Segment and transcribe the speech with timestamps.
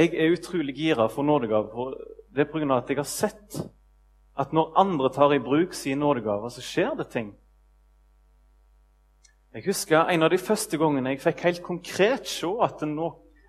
[0.00, 1.94] jeg er utrolig gira for nådegave.
[2.34, 2.76] Det er pga.
[2.76, 3.60] at jeg har sett
[4.38, 7.34] at når andre tar i bruk sine nådegave, så skjer det ting.
[9.54, 12.84] Jeg husker en av de første gangene jeg fikk helt konkret se at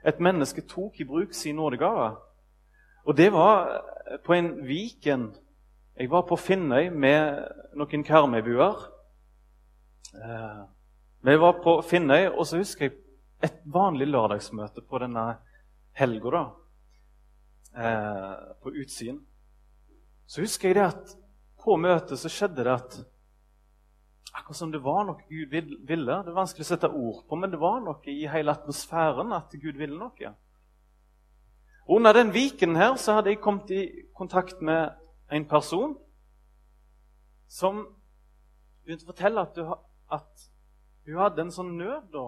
[0.05, 2.15] et menneske tok i bruk sin nådegave.
[3.05, 3.83] Og det var
[4.25, 5.35] på en Viken.
[5.99, 8.81] Jeg var på Finnøy med noen karmøybuer.
[10.15, 10.61] Eh,
[11.21, 12.97] vi var på Finnøy, og så husker jeg
[13.43, 15.35] et vanlig lørdagsmøte på denne
[15.97, 16.43] helga, da.
[17.75, 19.21] Eh, på utsiden.
[20.27, 21.15] Så husker jeg det at
[21.61, 23.01] på møtet så skjedde det at
[24.31, 26.15] Akkurat som det var noe Gud ville.
[26.23, 29.51] Det er vanskelig å sette ord på, men det var noe i hele atmosfæren at
[29.59, 30.31] Gud ville noe.
[31.91, 33.81] Under den viken her så hadde jeg kommet i
[34.15, 34.93] kontakt med
[35.35, 35.97] en person
[37.51, 37.83] som
[38.85, 39.43] begynte å fortelle
[40.15, 40.47] at
[41.03, 42.07] hun hadde en sånn nød.
[42.13, 42.25] da,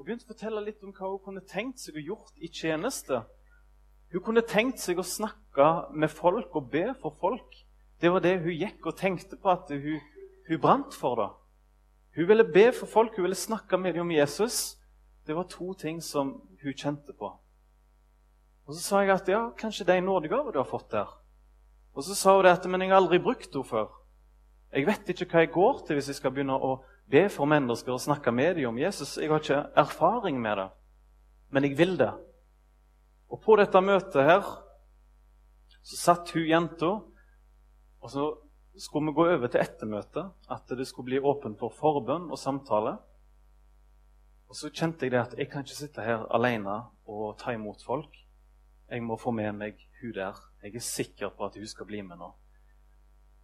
[0.00, 3.18] Og begynte å fortelle litt om hva hun kunne tenkt seg å gjort i tjeneste.
[4.08, 7.58] Hun kunne tenkt seg å snakke med folk og be for folk.
[8.00, 10.00] Det var det hun gikk og tenkte på at hun,
[10.48, 11.20] hun brant for.
[11.20, 11.26] da.
[12.16, 14.78] Hun ville be for folk, hun ville snakke med dem om Jesus.
[15.28, 17.34] Det var to ting som hun kjente på.
[18.64, 21.12] Og Så sa jeg at ja, kanskje det er en nådegave du har fått der.
[21.92, 23.92] Og så sa hun det at men jeg har aldri brukt henne før.
[24.72, 26.78] Jeg vet ikke hva jeg går til hvis jeg skal begynne å
[27.10, 29.16] be for mennesker og snakke med dem om Jesus.
[29.18, 30.68] Jeg har ikke erfaring med det,
[31.50, 32.12] men jeg vil det.
[33.30, 34.46] Og på dette møtet her
[35.82, 36.90] så satt hun jenta,
[38.00, 38.26] og så
[38.78, 42.96] skulle vi gå over til ettermøtet, at det skulle bli åpent for forbønn og samtale.
[44.50, 47.82] Og så kjente jeg det at jeg kan ikke sitte her alene og ta imot
[47.86, 48.16] folk.
[48.90, 50.38] Jeg må få med meg hun der.
[50.62, 52.32] Jeg er sikker på at hun skal bli med nå.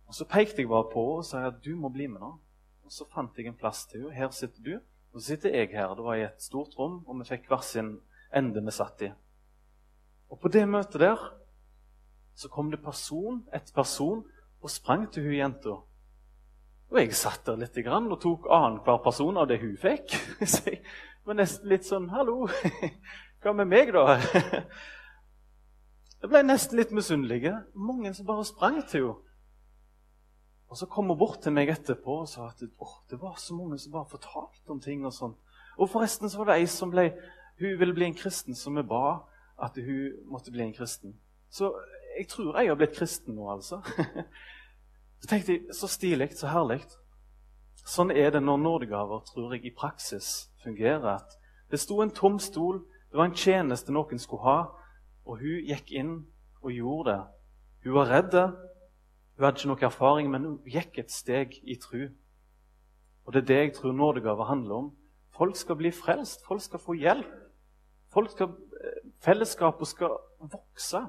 [0.07, 2.33] Og Så pekte jeg bare på henne og sa at du må bli med nå.
[2.87, 4.15] Og Så fant jeg en plass til henne.
[4.15, 4.75] Her sitter du,
[5.13, 5.95] og så sitter jeg her.
[5.95, 7.97] Det var i et stort rom, og vi fikk hver sin
[8.35, 9.11] ende vi satt i.
[10.31, 11.19] Og På det møtet der
[12.37, 14.25] så kom det person etter person
[14.63, 15.79] og sprang til hun jenta.
[16.91, 20.15] Og jeg satt der litt og tok annenhver person av det hun fikk.
[20.53, 20.83] Så jeg
[21.25, 22.47] var nesten litt sånn 'Hallo,
[23.43, 24.21] hva med meg, da?'
[26.23, 27.53] Jeg ble nesten litt misunnelig.
[27.75, 29.26] Mange som bare sprang til henne.
[30.69, 33.55] Og så kom hun bort til meg etterpå og sa at oh, det var så
[33.55, 35.05] mange som bare fortalte om ting.
[35.07, 35.37] Og sånn.
[35.79, 37.11] Og forresten så var det ei som ble,
[37.61, 39.21] hun ville bli en kristen, som vi ba
[39.63, 41.15] at hun måtte bli en kristen.
[41.51, 41.71] Så
[42.19, 43.81] jeg tror jeg har blitt kristen nå, altså.
[45.21, 46.83] Så tenkte jeg, Så stilig, så herlig.
[47.87, 51.23] Sånn er det når nådegaver tror jeg, i praksis fungerer.
[51.23, 51.39] at
[51.71, 54.59] Det sto en tom stol, det var en tjeneste noen skulle ha,
[55.25, 56.13] og hun gikk inn
[56.63, 57.23] og gjorde det.
[57.85, 58.37] Hun var redd,
[59.37, 62.09] hun hadde ikke noe erfaring, men hun gikk et steg i tru.
[63.27, 64.97] Og Det er det jeg tror nådegave handler om.
[65.37, 67.33] Folk skal bli frelst, folk skal få hjelp.
[68.09, 71.03] Folk skal, eh, Fellesskapet skal vokse.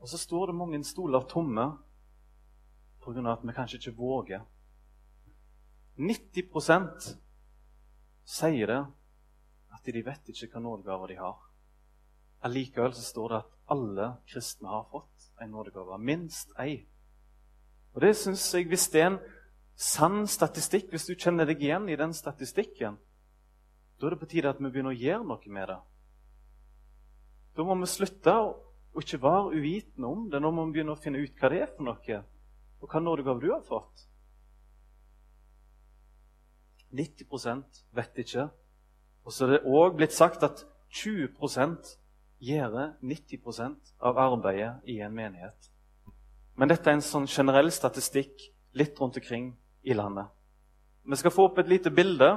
[0.00, 1.78] Og så står det mange stoler tomme
[3.00, 3.32] pga.
[3.32, 4.40] at vi kanskje ikke våger.
[5.96, 7.18] 90
[8.24, 8.86] sier det
[9.72, 11.38] at de vet ikke hva nådegaver de har.
[12.42, 15.11] Allikevel så står det at alle kristne har fått
[15.42, 15.98] en nådegave.
[15.98, 16.86] Minst ei.
[17.94, 19.18] Og det synes jeg, Hvis det er en
[19.76, 22.98] sann statistikk, hvis du kjenner deg igjen i den statistikken,
[24.00, 25.80] da er det på tide at vi begynner å gjøre noe med det.
[27.56, 30.40] Da må vi slutte å ikke være uvitende om det.
[30.40, 32.22] Nå må vi begynne å finne ut hva det er for noe,
[32.80, 34.08] og hva nådegave du har fått.
[36.92, 38.48] 90 vet ikke.
[39.24, 41.30] Og så er det òg blitt sagt at 20
[42.42, 45.70] gjøre 90% av arbeidet i en menighet.
[46.58, 49.52] Men dette er en sånn generell statistikk litt rundt omkring
[49.86, 50.26] i landet.
[51.06, 52.34] Vi skal få opp et lite bilde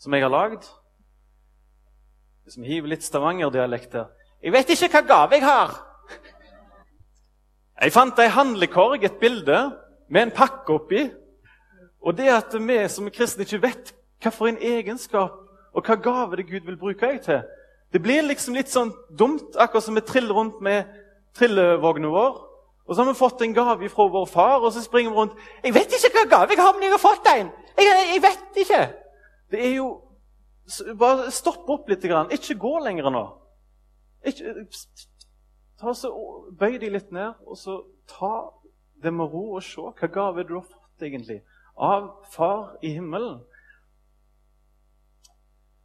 [0.00, 0.66] som jeg har lagd.
[2.44, 3.94] Hvis vi hiver litt Stavanger-dialekt
[4.42, 5.78] Jeg vet ikke hva gave jeg har!
[7.80, 9.58] Jeg fant ei handlekorg, et bilde,
[10.08, 11.06] med en pakke oppi.
[12.02, 15.38] Og det at vi som er kristne ikke vet hva for en egenskap
[15.72, 17.40] og hva gave det Gud vil bruke deg til,
[17.92, 20.86] det blir liksom litt sånn dumt, akkurat som vi triller rundt med
[21.38, 22.38] trillevogna vår.
[22.86, 25.34] Og så har vi fått en gave fra vår far, og så springer vi rundt
[25.64, 28.56] 'Jeg vet ikke hva gave jeg har, men jeg har fått en!' Jeg, jeg vet
[28.56, 28.82] ikke!
[29.50, 30.00] Det er jo
[30.98, 32.02] Bare stopp opp litt.
[32.02, 32.30] Grann.
[32.30, 33.24] Ikke gå lenger nå.
[34.24, 34.66] Ikke,
[35.80, 36.12] ta så,
[36.58, 38.50] Bøy deg litt ned, og så ta
[39.02, 41.40] det med ro og se hva gave du har fått egentlig
[41.80, 43.40] av Far i himmelen.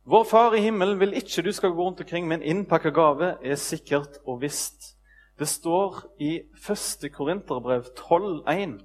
[0.06, 3.32] Vår Far i himmelen vil ikke du skal gå rundt omkring med en innpakka gave,
[3.42, 4.92] er sikkert og visst.
[5.40, 7.08] Det står i 1.
[7.14, 8.84] Korinterbrev 12,1.: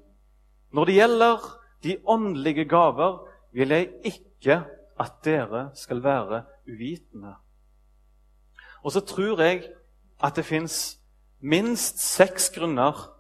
[0.73, 1.45] Når det gjelder
[1.83, 3.19] de åndelige gaver,
[3.53, 4.63] vil jeg ikke
[5.01, 7.35] at dere skal være uvitende.
[8.83, 9.69] Og så tror jeg
[10.25, 11.01] at det fins
[11.41, 13.13] minst seks grunner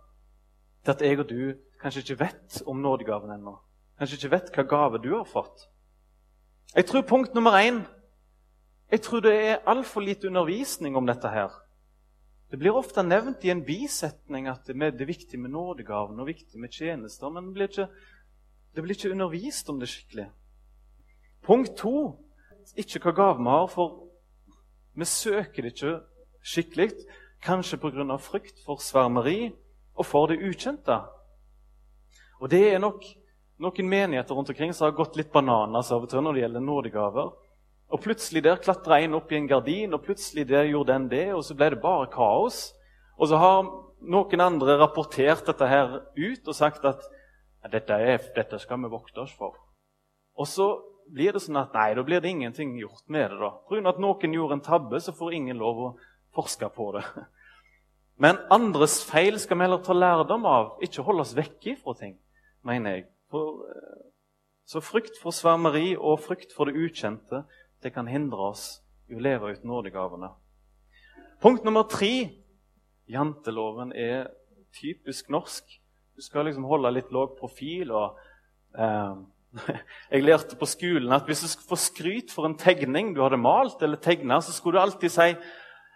[0.84, 3.58] til at jeg og du kanskje ikke vet om nådegaven ennå.
[3.98, 5.68] Kanskje ikke vet hva gave du har fått.
[6.76, 7.80] Jeg tror punkt nummer én
[8.90, 11.50] jeg tror det er altfor lite undervisning om dette her.
[12.50, 16.58] Det blir ofte nevnt i en bisetning at det er viktig med nådegaven og viktig
[16.58, 17.86] med tjenester, men det blir ikke,
[18.74, 20.26] det blir ikke undervist om det skikkelig.
[21.42, 22.18] Punkt to
[22.76, 24.06] ikke hva gave vi har, for
[24.94, 26.00] vi søker det ikke
[26.42, 26.90] skikkelig.
[27.42, 28.16] Kanskje pga.
[28.16, 29.52] frykt for svermeri
[29.94, 30.98] og for det ukjente.
[32.40, 33.04] Og det er nok
[33.60, 36.64] noen menigheter rundt omkring som har gått litt bananas av og til når det gjelder
[36.64, 37.30] nådegaver.
[37.90, 41.26] Og Plutselig der klatra en opp i en gardin, og plutselig der gjorde den det,
[41.34, 42.70] og så ble det bare kaos.
[43.18, 43.66] Og så har
[44.00, 47.02] noen andre rapportert dette her ut og sagt at
[47.70, 49.58] dette, er, dette skal vi vokte oss for.
[50.38, 50.70] Og så
[51.10, 53.40] blir det sånn at nei, da blir det ingenting gjort med det.
[53.42, 53.50] da.
[53.68, 53.82] Pga.
[53.90, 55.92] at noen gjorde en tabbe, så får ingen lov å
[56.36, 57.04] forske på det.
[58.22, 62.16] Men andres feil skal vi heller ta lærdom av, ikke holde oss vekke fra ting,
[62.64, 63.08] mener jeg.
[63.30, 64.10] For, eh,
[64.66, 67.44] så frykt for svermeri og frykt for det ukjente
[67.82, 70.30] det kan hindre oss i å leve ut nådegavene.
[71.40, 72.30] Punkt nummer tre
[73.08, 74.28] janteloven er
[74.76, 75.64] typisk norsk.
[76.16, 77.90] Du skal liksom holde litt lav profil.
[77.90, 78.18] og
[78.76, 79.14] eh,
[80.12, 83.40] Jeg lærte på skolen at hvis du skulle få skryt for en tegning du hadde
[83.40, 85.32] malt, eller tegnet, så skulle du alltid si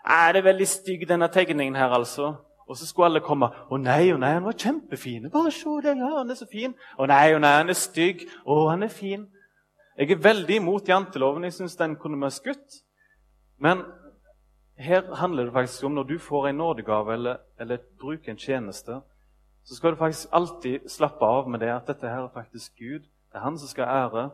[0.05, 2.35] er det er veldig stygg, denne tegningen her, altså.
[2.69, 3.46] Og så skulle alle komme.
[3.46, 6.75] 'Å nei, å nei, han var kjempefin.' 'Bare se den ja, han er så fin.'
[6.99, 9.28] 'Å nei, å nei, han er stygg.' 'Å, han er fin.'
[9.99, 11.44] Jeg er veldig imot janteloven.
[11.44, 12.81] Jeg syns den kunne vært skutt.
[13.58, 13.84] Men
[14.76, 19.00] her handler det faktisk om når du får en nådegave eller, eller bruker en tjeneste,
[19.64, 23.00] så skal du faktisk alltid slappe av med det at dette her er faktisk Gud.
[23.00, 24.31] Det er Han som skal ære.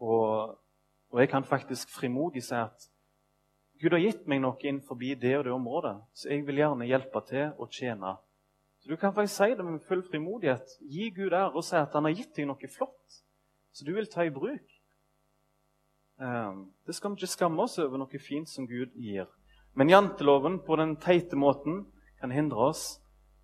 [0.00, 0.58] Og,
[1.10, 2.88] og jeg kan faktisk frimodig si at
[3.84, 7.20] Gud har gitt meg noe innenfor det og det området, så jeg vil gjerne hjelpe
[7.28, 8.14] til å tjene.
[8.80, 10.78] Så Du kan faktisk si det med full frimodighet.
[10.80, 13.20] Gi Gud ære og si at han har gitt deg noe flott
[13.72, 14.64] som du vil ta i bruk.
[16.16, 19.28] Ehm, det skal vi ikke skamme oss over noe fint som Gud gir.
[19.74, 21.84] Men janteloven på den teite måten
[22.20, 23.02] kan hindre oss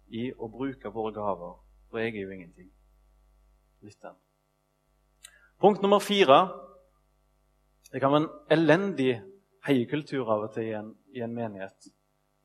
[0.09, 1.59] i å bruke våre gaver.
[1.91, 2.71] For jeg er jo ingenting.
[3.83, 4.17] Litt den.
[5.61, 6.47] Punkt nummer fire.
[7.93, 9.19] Det kan være en elendig
[9.67, 11.91] heiekultur av og til i en, i en menighet.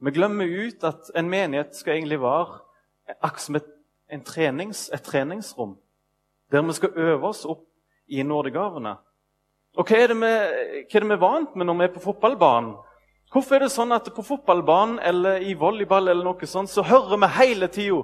[0.03, 2.59] Vi glemmer ut at en menighet skal egentlig være
[3.21, 3.71] akkurat som et,
[4.25, 5.77] trenings, et treningsrom.
[6.51, 7.65] Der vi skal øve oss opp
[8.07, 8.97] i nådegavene.
[9.75, 10.33] Og hva er, vi,
[10.85, 12.75] hva er det vi er vant med når vi er på fotballbanen?
[13.33, 17.19] Hvorfor er det sånn at på fotballbanen eller i volleyball eller noe sånt, så hører
[17.19, 18.03] vi hele tida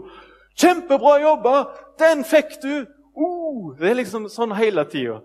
[0.55, 1.53] 'Kjempebra jobba!
[1.99, 5.21] Den fikk du!' Uh, det er liksom sånn hele tida.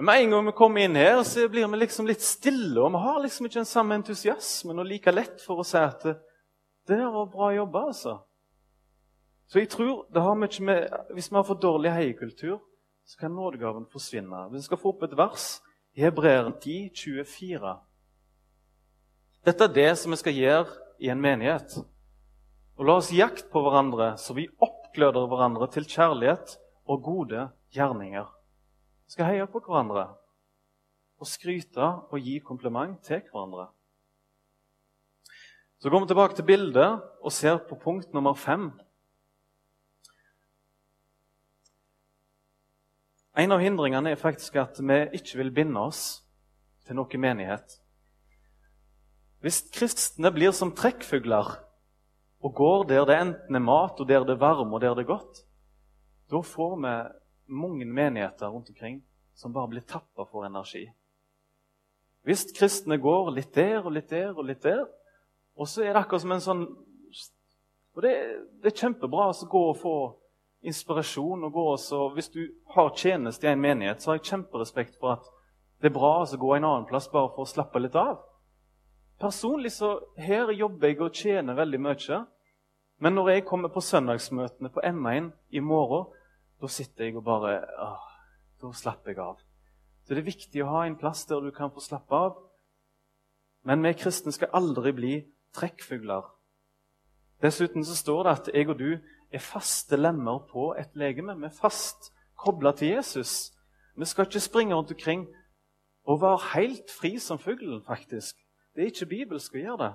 [0.00, 2.94] Men med en gang vi kommer inn her, så blir vi liksom litt stille, og
[2.94, 6.14] vi har liksom ikke den samme entusiasmen og like lett for å si at 'det
[6.86, 8.14] der var bra jobba', altså.
[9.46, 12.60] Så jeg tror det har mye med, Hvis vi har for dårlig heiekultur,
[13.04, 14.48] så kan nådegaven forsvinne.
[14.52, 15.60] Vi skal få opp et vers
[15.94, 17.76] i Hebreeren 10, 24.
[19.44, 20.66] Dette er det som vi skal gjøre
[20.98, 21.76] i en menighet.
[22.78, 28.39] Og La oss jakte på hverandre, så vi oppgløder hverandre til kjærlighet og gode gjerninger.
[29.10, 30.04] Skal heie på hverandre
[31.18, 33.66] og skryte og gi kompliment til hverandre.
[35.82, 38.70] Så går vi tilbake til bildet og ser på punkt nummer fem.
[43.34, 46.20] En av hindringene er faktisk at vi ikke vil binde oss
[46.86, 47.80] til noe menighet.
[49.42, 51.56] Hvis kristne blir som trekkfugler
[52.44, 55.08] og går der det enten er mat, og der det er varme og der det
[55.08, 55.42] er godt,
[56.30, 56.94] da får vi
[57.50, 59.02] mange menigheter rundt omkring
[59.34, 60.86] som bare blir tappa for energi.
[62.22, 64.84] Hvis kristne går litt der og litt der og litt der,
[65.56, 66.64] og så er det akkurat som en sånn
[67.90, 68.10] og Det,
[68.62, 69.94] det er kjempebra å gå og få
[70.62, 74.98] inspirasjon og gå også, Hvis du har tjeneste i en menighet, så har jeg kjemperespekt
[75.00, 75.26] for at
[75.80, 78.20] det er bra å gå en annen plass bare for å slappe litt av.
[79.20, 82.20] Personlig så her jobber jeg og tjener veldig mye.
[83.00, 86.06] Men når jeg kommer på søndagsmøtene på M1 i morgen,
[86.60, 88.06] da sitter jeg og bare åh,
[88.60, 89.38] Da slapper jeg av.
[90.04, 92.34] Så det er viktig å ha en plass der du kan få slappe av.
[93.64, 95.12] Men vi kristne skal aldri bli
[95.56, 96.26] trekkfugler.
[97.40, 98.90] Dessuten så står det at jeg og du
[99.32, 101.36] er faste lemmer på et legeme.
[101.40, 103.52] Vi er fast kobla til Jesus.
[103.96, 105.26] Vi skal ikke springe rundt omkring
[106.04, 108.36] og være helt fri som fuglen, faktisk.
[108.74, 109.92] Det er ikke bibelsk å gjøre det.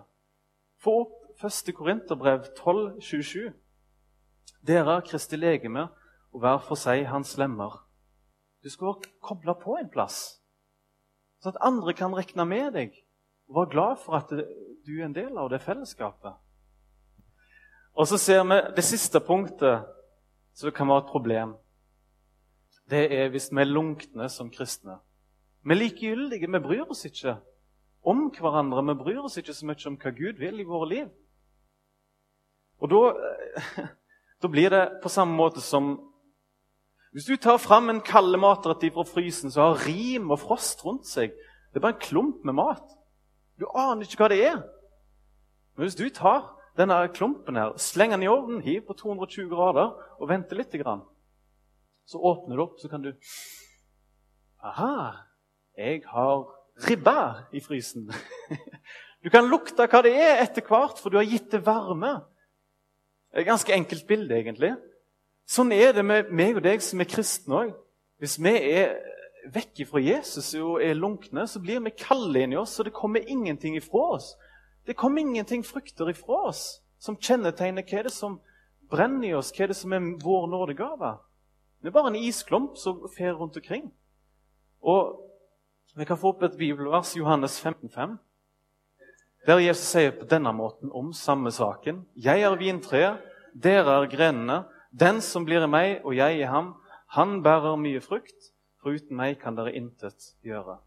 [0.82, 1.74] Få opp 1.
[1.76, 3.54] Korinterbrev 12,27.
[4.66, 5.88] Dere er Kristi legeme
[6.36, 7.80] og hver for seg hans lemmer.
[8.60, 10.42] Du skal være kobla på en plass,
[11.40, 12.96] så at andre kan regne med deg
[13.48, 16.34] og være glad for at du er en del av det fellesskapet.
[17.96, 19.86] Og så ser vi det siste punktet
[20.58, 21.54] som kan være et problem.
[22.90, 24.98] Det er hvis vi er lunkne som kristne.
[25.64, 26.52] Vi er likegyldige.
[26.52, 27.38] Vi bryr oss ikke
[28.04, 28.84] om hverandre.
[28.90, 31.08] Vi bryr oss ikke så mye om hva Gud vil i våre liv.
[32.84, 33.00] Og da,
[34.42, 35.96] da blir det på samme måte som
[37.16, 41.32] Hvis du tar fram en kaldematrett fra frysen som har rim og frost rundt seg
[41.32, 42.84] Det er bare en klump med mat.
[43.60, 44.58] Du aner ikke hva det er.
[45.76, 49.94] Men hvis du tar denne klumpen her, slenger den i ovnen, hiv på 220 grader
[50.20, 50.76] og venter litt,
[52.06, 53.12] så åpner du opp, så kan du
[54.64, 55.28] Aha,
[55.78, 56.48] jeg har
[56.88, 58.12] ribba i frysen.
[59.26, 62.12] Du kan lukte hva det er etter hvert, for du har gitt det varme.
[63.32, 64.76] Det er et ganske enkelt bilde, egentlig.
[65.46, 67.76] Sånn er det med meg og deg som er kristne òg.
[68.22, 68.96] Hvis vi er
[69.54, 73.22] vekk fra Jesus og er lunkne, så blir vi kalde inni oss, og det kommer
[73.30, 74.34] ingenting ifra oss.
[74.86, 76.64] Det kommer ingenting frukter ifra oss
[77.02, 78.40] som kjennetegner hva er det som
[78.90, 81.16] brenner i oss, hva er det som er vår nådegave.
[81.82, 83.92] Det er bare en isklump som fer rundt omkring.
[84.82, 85.22] Og
[85.96, 88.18] Vi kan få opp et bibelvers, Johannes 15,5,
[89.48, 92.02] der Jesus sier på denne måten om samme saken.
[92.20, 93.22] Jeg er vintreet,
[93.56, 94.58] dere er grenene.
[94.96, 96.76] Den som blir i meg og jeg i ham,
[97.18, 98.52] han bærer mye frukt.
[98.80, 100.78] For uten meg kan dere intet gjøre.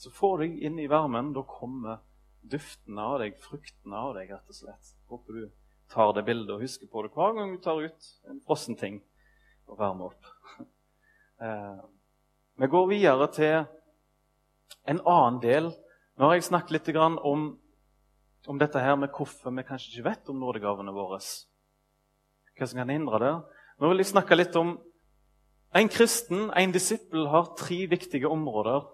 [0.00, 1.34] Så får deg inn i varmen.
[1.36, 2.00] Da kommer
[2.42, 4.94] duften av deg, frukten av deg, rett og slett.
[5.12, 5.44] Håper du
[5.92, 8.98] tar det bildet og husker på det hver gang du tar ut en frossen ting
[9.68, 10.30] og varmer opp.
[11.44, 11.80] Eh,
[12.62, 13.56] vi går videre til
[14.90, 15.70] en annen del.
[16.16, 17.46] Nå har jeg snakket litt om,
[18.48, 21.20] om dette her med hvorfor vi kanskje ikke vet om nådegavene våre.
[22.54, 23.34] Hva som kan hindre det.
[23.80, 24.76] Nå vil jeg snakke litt om
[25.74, 28.84] en kristen, en disippel, har tre viktige områder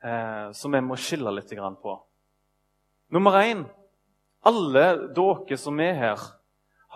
[0.00, 1.96] eh, som vi må skille litt på.
[3.12, 3.66] Nummer én
[4.46, 4.84] alle
[5.14, 6.20] dere som er her,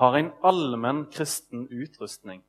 [0.01, 2.45] har en allmenn kristen utrustning.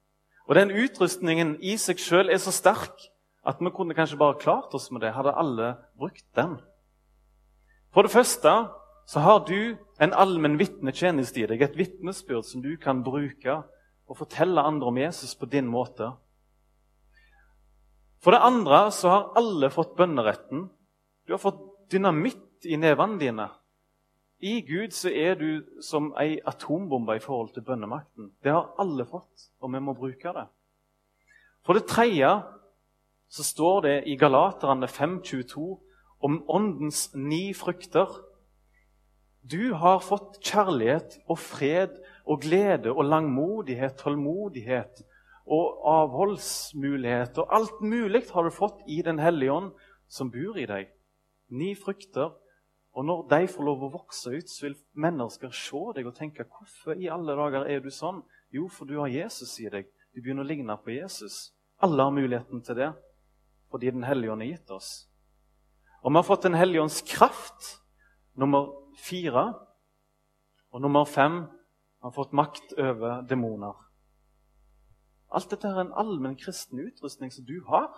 [0.48, 3.10] Og den utrustningen i seg sjøl er så sterk
[3.48, 6.60] at vi kunne kanskje bare klart oss med det, hadde alle brukt den.
[7.92, 8.52] For det første
[9.06, 13.62] så har du en allmenn vitnetjeneste i deg, et vitnesbyrd som du kan bruke
[14.08, 16.12] og fortelle andre om Jesus på din måte.
[18.22, 20.68] For det andre så har alle fått bønneretten.
[21.26, 23.48] Du har fått dynamitt i nevene dine.
[24.42, 28.32] I Gud så er du som ei atombombe i forhold til bønnemakten.
[28.42, 30.48] Det har alle fått, og vi må bruke det.
[31.66, 32.30] For det tredje
[33.30, 35.68] så står det i Galaterne 5.22
[36.26, 38.10] om åndens ni frukter.
[39.42, 41.98] Du har fått kjærlighet og fred
[42.30, 45.02] og glede og langmodighet, tålmodighet
[45.50, 47.38] og avholdsmulighet.
[47.42, 49.72] Og alt mulig har du fått i Den hellige ånd
[50.08, 50.92] som bor i deg.
[51.50, 52.38] Ni frukter.
[52.94, 56.44] Og når de får lov å vokse ut, så vil mennesker se deg og tenke
[56.44, 58.20] hvorfor i alle dager er du sånn?
[58.52, 59.88] Jo, for du har Jesus i deg.
[60.12, 61.54] Du begynner å ligne på Jesus.
[61.80, 62.92] Alle har muligheten til det
[63.72, 64.90] fordi Den hellige ånd er gitt oss.
[66.04, 67.78] Og vi har fått Den hellige ånds kraft,
[68.36, 68.68] nummer
[69.02, 69.46] fire.
[70.72, 71.44] Og nummer fem
[72.02, 73.76] har fått makt over demoner.
[75.32, 77.92] Alt dette er en allmenn kristen utrustning som du har,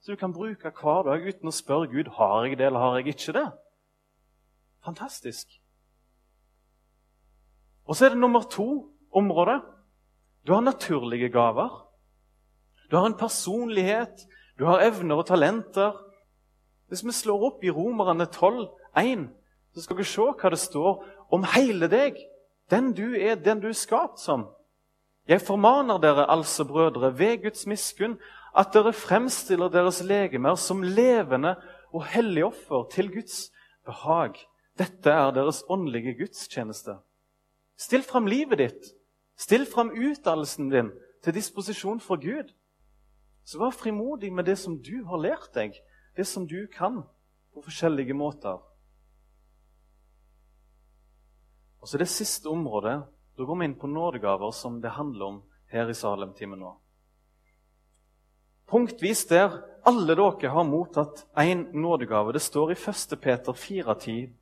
[0.00, 2.98] som du kan bruke hver dag uten å spørre Gud har jeg det eller har
[2.98, 3.46] jeg ikke det.
[4.86, 5.56] Fantastisk.
[7.86, 9.60] Og så er det nummer to område.
[10.46, 11.70] Du har naturlige gaver.
[12.90, 14.26] Du har en personlighet,
[14.58, 15.96] du har evner og talenter.
[16.86, 19.26] Hvis vi slår opp i Romerne 12, 1,
[19.76, 21.02] så skal vi se hva det står
[21.36, 22.16] om hele deg.
[22.72, 24.46] Den du er, den du er skapt som.
[25.28, 28.14] Jeg formaner dere altså, brødre, ved Guds miskunn,
[28.56, 31.58] at dere fremstiller deres legemer som levende
[31.92, 33.50] og hellige offer til Guds
[33.84, 34.38] behag.
[34.78, 36.96] Dette er deres åndelige gudstjeneste.
[37.76, 38.94] Still fram livet ditt,
[39.36, 40.88] still fram utdannelsen din
[41.24, 42.48] til disposisjon for Gud.
[43.44, 45.76] Så vær frimodig med det som du har lært deg,
[46.16, 47.02] det som du kan,
[47.52, 48.56] på forskjellige måter.
[51.86, 52.96] Og så det siste området.
[53.38, 55.36] Da går vi inn på nådegaver, som det handler om
[55.70, 56.72] her i Salem-timen nå.
[58.66, 62.32] Punktvis der alle dere har mottatt én nådegave.
[62.34, 63.14] Det står i 1.
[63.22, 64.32] Peter 4,10,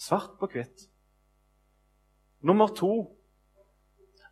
[0.00, 0.86] svart på hvitt.
[2.40, 3.10] Nummer to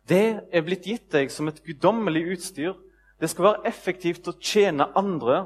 [0.09, 2.73] det er blitt gitt deg som et guddommelig utstyr
[3.21, 5.45] det skal være effektivt å tjene andre,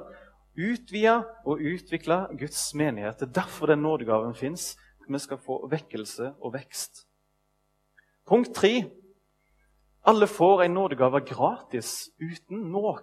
[0.55, 3.19] utvide og utvikle Guds menighet.
[3.19, 4.77] Det er derfor den nådegaven fins.
[5.03, 7.06] Vi skal få vekkelse og vekst.
[8.27, 8.83] Punkt tre.
[10.03, 12.97] Alle får en nådegave gratis, uten noe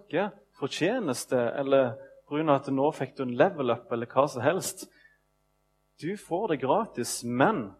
[0.58, 1.94] fortjeneste eller
[2.28, 2.54] pga.
[2.54, 4.86] at nå fikk du en level up eller hva som helst.
[6.00, 7.72] Du får det gratis, men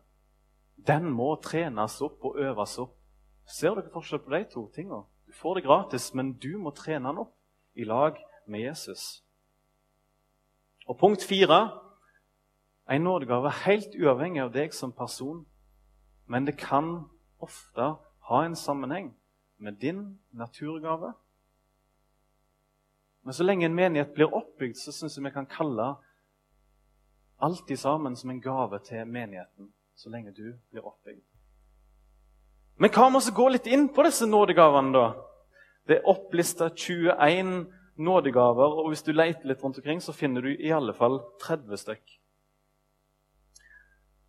[0.77, 2.97] den må trenes opp og øves opp.
[3.47, 5.05] Ser dere forskjell på de to tingene?
[5.27, 7.35] Du får det gratis, men du må trene den opp
[7.75, 9.23] i lag med Jesus.
[10.87, 11.81] Og punkt fire
[12.89, 15.47] en nådegave helt uavhengig av deg som person,
[16.27, 17.09] men det kan
[17.45, 17.93] ofte
[18.29, 19.13] ha en sammenheng
[19.61, 21.13] med din naturgave.
[23.25, 25.95] Men så lenge en menighet blir oppbygd, så syns jeg vi kan kalle
[27.45, 29.71] alt i sammen som en gave til menigheten.
[29.97, 31.23] Så lenge du blir oppbygd.
[32.77, 35.07] Men hva med å gå litt inn på disse nådegavene, da?
[35.87, 37.55] Det er opplista 21
[37.97, 41.79] nådegaver, og hvis du leter litt rundt omkring, så finner du i alle fall 30
[41.79, 42.17] stykk.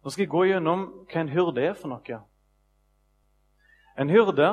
[0.04, 2.20] Nå skal jeg gå gjennom hva en hyrde er for noe.
[3.98, 4.48] En hyrde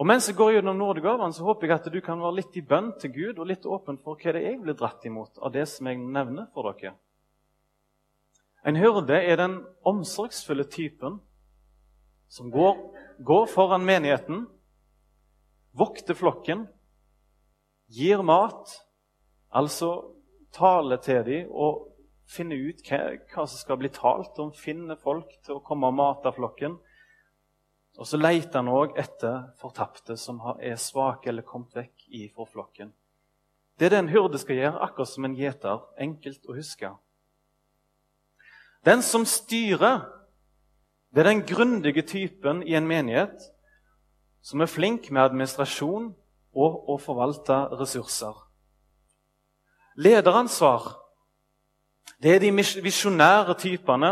[0.00, 2.62] Og mens jeg går gjennom nådegavene, så håper jeg at du kan være litt i
[2.64, 5.52] bønn til Gud og litt åpen for hva det er jeg blir dratt imot av
[5.52, 6.94] det som jeg nevner for dere.
[8.64, 11.18] En hyrde er den omsorgsfulle typen
[12.32, 12.80] som går,
[13.20, 14.46] går foran menigheten,
[15.76, 16.64] vokter flokken,
[17.92, 18.72] gir mat,
[19.52, 20.14] altså
[20.56, 21.88] taler til dem og
[22.30, 23.02] finner ut hva,
[23.34, 26.78] hva, som skal bli talt om, finner folk til å komme og mate flokken.
[27.98, 32.92] Og så leter han òg etter fortapte som er svake eller kommet vekk ifra flokken.
[33.78, 35.82] Det er det en hyrde skal gjøre, akkurat som en gjeter.
[35.98, 36.92] Enkelt å huske.
[38.84, 40.04] Den som styrer,
[41.10, 43.50] det er den grundige typen i en menighet
[44.40, 46.12] som er flink med administrasjon
[46.56, 48.36] og å forvalte ressurser.
[50.00, 51.00] Lederansvar
[52.22, 52.50] det er de
[52.84, 54.10] visjonære typene.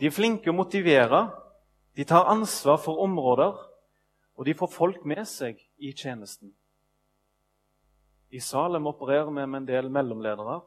[0.00, 1.26] De er flinke å motivere.
[1.96, 3.52] De tar ansvar for områder,
[4.34, 6.54] og de får folk med seg i tjenesten.
[8.32, 10.60] I Salem opererer vi med en del mellomledere.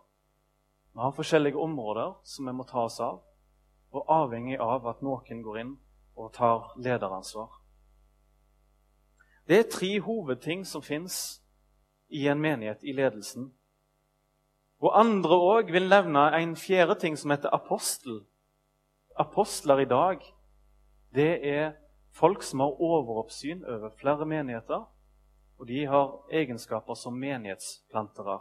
[0.93, 3.23] Vi har forskjellige områder som vi må ta oss av,
[3.91, 5.75] og avhengig av at noen går inn
[6.15, 7.49] og tar lederansvar.
[9.47, 11.41] Det er tre hovedting som fins
[12.09, 13.49] i en menighet i ledelsen
[14.85, 18.21] og andre òg vil nevne en fjerde ting som heter apostel.
[19.17, 20.19] Apostler i dag,
[21.15, 21.73] det er
[22.15, 24.85] folk som har overoppsyn over flere menigheter,
[25.57, 28.39] og de har egenskaper som menighetsplantere.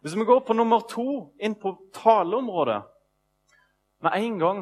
[0.00, 2.82] Hvis vi går på nummer to, inn på taleområdet
[4.00, 4.60] Med en gang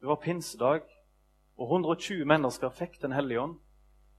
[0.00, 0.80] det var pinsedag
[1.56, 3.58] og 120 mennesker fikk Den hellige ånd,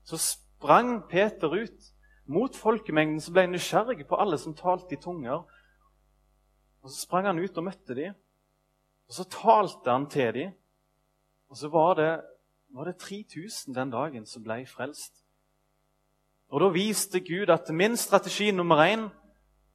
[0.03, 1.93] så sprang Peter ut
[2.25, 5.45] mot folkemengden som ble nysgjerrig på alle som talte i tunger.
[6.81, 8.13] Og Så sprang han ut og møtte dem,
[9.07, 10.51] og så talte han til dem.
[11.49, 12.21] Og så var det,
[12.69, 15.23] var det 3000 den dagen som ble frelst.
[16.49, 19.09] Og Da viste Gud at min strategi nummer én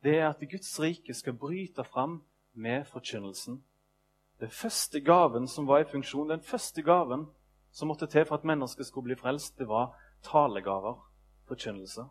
[0.03, 2.23] det er at Guds rike skal bryte fram
[2.55, 3.65] med forkynnelsen.
[4.41, 7.27] Den første gaven som var i funksjon, den første gaven
[7.73, 11.09] som måtte til for at mennesker skulle bli frelst, det var talegaver,
[11.49, 12.05] forkynnelse.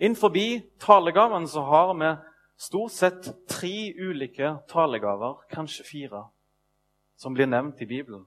[0.00, 0.32] Innenfor
[0.80, 2.16] talegaven så har vi
[2.58, 6.24] stort sett tre ulike talegaver, kanskje fire,
[7.18, 8.26] som blir nevnt i Bibelen.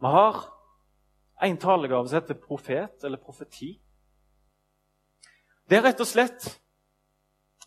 [0.00, 0.44] Vi har
[1.42, 3.80] en talegave som heter profet, eller profeti.
[5.68, 6.48] Det er rett og slett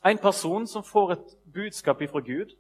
[0.06, 2.54] en person som får et budskap ifra Gud.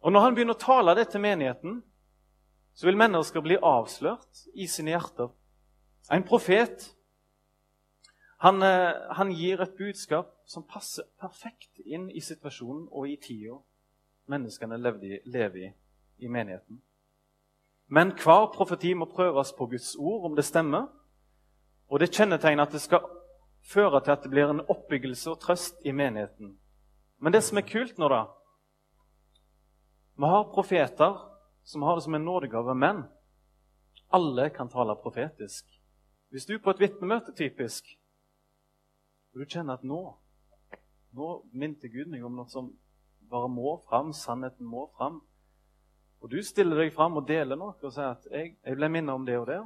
[0.00, 1.82] Og Når han begynner å tale det til menigheten,
[2.74, 5.30] så vil mennesker bli avslørt i sine hjerter.
[6.10, 6.90] En profet
[8.42, 13.60] han, eh, han, gir et budskap som passer perfekt inn i situasjonen og i tida
[14.30, 15.72] menneskene lever i, lever i,
[16.18, 16.80] i menigheten.
[17.86, 20.86] Men hver profeti må prøves på Guds ord, om det stemmer.
[21.88, 23.04] Og det kjennetegner at det skal
[23.68, 26.54] føre til at det blir en oppbyggelse og trøst i menigheten.
[27.18, 28.24] Men det som er kult nå, da
[30.16, 31.18] Vi har profeter
[31.64, 33.04] som har det som en nådegave, men
[34.12, 35.66] alle kan tale profetisk.
[36.30, 37.86] Hvis du på et vitnemøte typisk
[39.32, 40.00] og du kjenner at nå
[41.16, 42.70] nå minte Gud meg om noe som
[43.32, 44.12] bare må fram.
[44.16, 45.22] Sannheten må fram.
[46.22, 49.14] Og du stiller deg fram og deler noe og sier at jeg, jeg ble minnet
[49.14, 49.58] om det og det.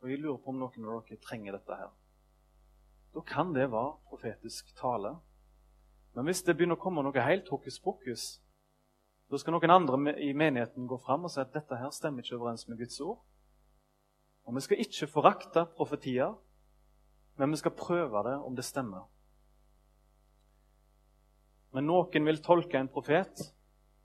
[0.00, 1.92] Og jeg lurer på om noen av dere trenger dette her.
[3.14, 5.14] Da kan det være profetisk tale.
[6.14, 8.24] Men hvis det begynner å komme noe helt hokus pokus,
[9.30, 12.36] da skal noen andre i menigheten gå fram og si at dette her stemmer ikke
[12.38, 13.22] overens med Guds ord.
[14.44, 16.34] Og vi skal ikke forakte profetier,
[17.40, 19.08] men vi skal prøve det om det stemmer.
[21.74, 23.40] Men noen vil tolke en profet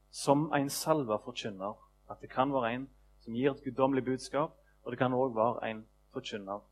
[0.10, 1.78] som en salva forkynner.
[2.10, 2.88] At det kan være en
[3.22, 6.64] som gir et guddommelig budskap, og det kan òg være en forkynner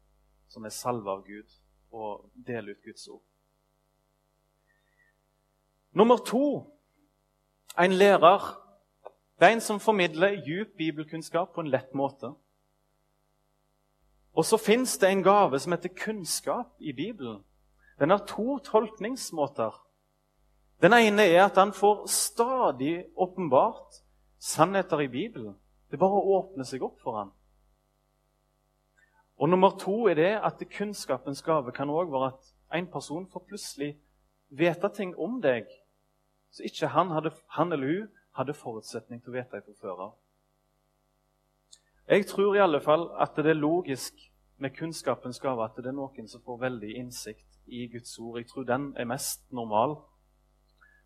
[0.49, 1.53] som er salva av Gud
[1.93, 3.21] og deler ut Guds ord.
[5.93, 6.65] Nummer to
[7.77, 8.63] en lærer.
[9.37, 12.33] Det er en som formidler djup bibelkunnskap på en lett måte.
[14.33, 17.43] Og så fins det en gave som heter kunnskap i Bibelen.
[17.99, 19.86] Den har to tolkningsmåter.
[20.81, 24.01] Den ene er at han får stadig åpenbart
[24.39, 25.55] sannheter i Bibelen.
[25.89, 27.31] Det er bare å åpne seg opp for han.
[29.37, 33.45] Og nummer to er det at kunnskapens gave kan òg være at en person får
[33.49, 33.95] plutselig
[34.49, 35.67] vite ting om deg
[36.51, 40.13] så ikke han, hadde, han eller hun hadde forutsetning til å vite fra før av.
[42.07, 44.21] Jeg tror i alle fall at det er logisk
[44.57, 48.39] med kunnskapens gave at det er noen som får veldig innsikt i Guds ord.
[48.39, 49.97] Jeg tror den er mest normal.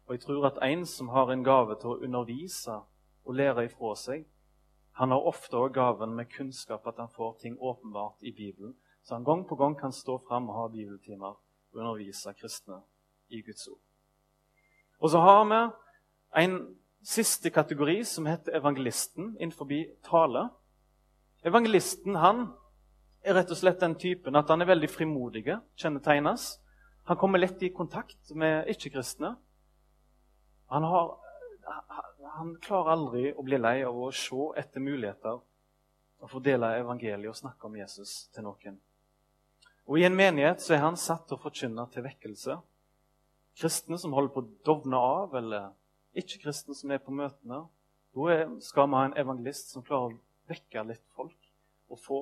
[0.07, 2.77] Og jeg tror at en som har en gave til å undervise
[3.25, 4.25] og lære ifra seg,
[4.99, 8.75] han har ofte òg gaven med kunnskap, at han får ting åpenbart i Bibelen.
[9.03, 11.37] Så han gang på gang kan stå fram og ha bibeltimer
[11.71, 12.81] og undervise kristne
[13.29, 13.79] i Guds ord.
[14.99, 15.61] Og så har vi
[16.43, 16.57] en
[17.03, 19.69] siste kategori som heter evangelisten innenfor
[20.05, 20.49] tale.
[21.45, 22.51] Evangelisten han
[23.23, 25.45] er rett og slett den typen at han er veldig frimodig,
[25.77, 26.59] kjennetegnes.
[27.09, 29.35] Han kommer lett i kontakt med ikke-kristne.
[30.71, 30.85] Han,
[32.35, 35.41] han, klarer aldri å bli lei av å se etter muligheter
[36.21, 38.77] og fordele evangeliet og snakke om Jesus til noen.
[39.89, 42.55] Og I en menighet så er han satt til å forkynne til vekkelse.
[43.59, 45.73] Kristne som holder på å dovne av, eller
[46.15, 47.65] ikke-kristne som er på møtene.
[48.15, 51.35] Da skal vi ha en evangelist som klarer å vekke litt folk
[51.91, 52.21] og få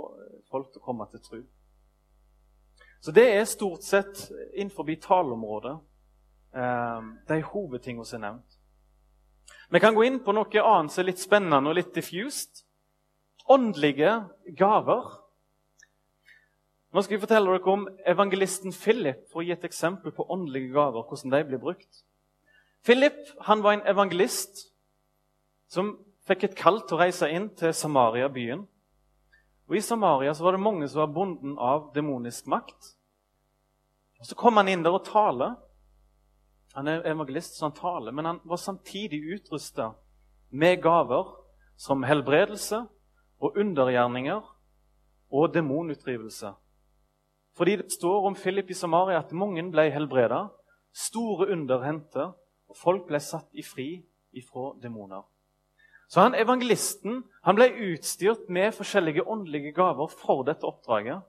[0.50, 1.44] folk til å komme til tro.
[3.00, 4.26] Så det er stort sett
[4.58, 5.78] innenfor taleområdet
[6.52, 8.60] de hovedtingene som er nevnt.
[9.70, 12.64] Vi kan gå inn på noe annet som er litt spennende og litt diffused.
[13.50, 14.16] Åndelige
[14.58, 15.12] gaver.
[16.90, 20.74] Nå skal jeg fortelle dere om evangelisten Philip for å gi et eksempel på åndelige
[20.74, 21.06] gaver.
[21.06, 22.04] hvordan de blir brukt.
[22.84, 24.72] Philip han var en evangelist
[25.68, 28.66] som fikk et kall til å reise inn til Samaria, byen.
[29.70, 32.96] Og I Samaria så var det mange som var bonden av demonisk makt.
[34.20, 35.56] Og Så kom han inn der og taler.
[36.76, 39.92] Han er evangelist, så han taler, men han var samtidig utrusta
[40.50, 41.32] med gaver
[41.78, 42.84] som helbredelse
[43.40, 44.42] og undergjerninger
[45.32, 46.54] og demonutdrivelse.
[47.58, 50.48] Fordi det står om Philip i Samaria at mange ble helbreda,
[50.94, 52.30] store under hendte,
[52.70, 53.90] og folk ble satt i fri
[54.32, 55.26] ifra demoner.
[56.10, 61.22] Så han evangelisten han ble utstyrt med forskjellige åndelige gaver for dette oppdraget.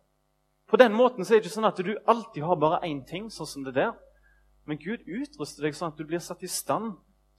[0.69, 3.29] På den måten så er det ikke sånn at du alltid har bare én ting,
[3.31, 3.93] sånn som det der.
[4.71, 6.93] Men Gud utruster deg sånn at du blir satt i stand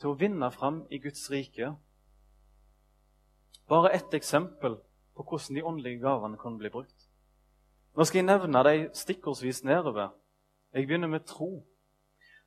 [0.03, 1.69] til å vinne fram i Guds rike.
[3.71, 4.75] Bare ett eksempel
[5.15, 7.05] på hvordan de åndelige gavene kan bli brukt.
[7.95, 10.11] Nå skal jeg nevne dem stikkordsvis nedover.
[10.75, 11.61] Jeg begynner med tro.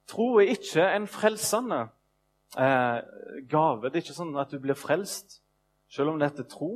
[0.04, 1.80] Tro er ikke en frelsende
[2.60, 3.00] eh,
[3.48, 3.88] gave.
[3.88, 5.38] Det er ikke sånn at du blir frelst
[5.88, 6.70] selv om det heter tro.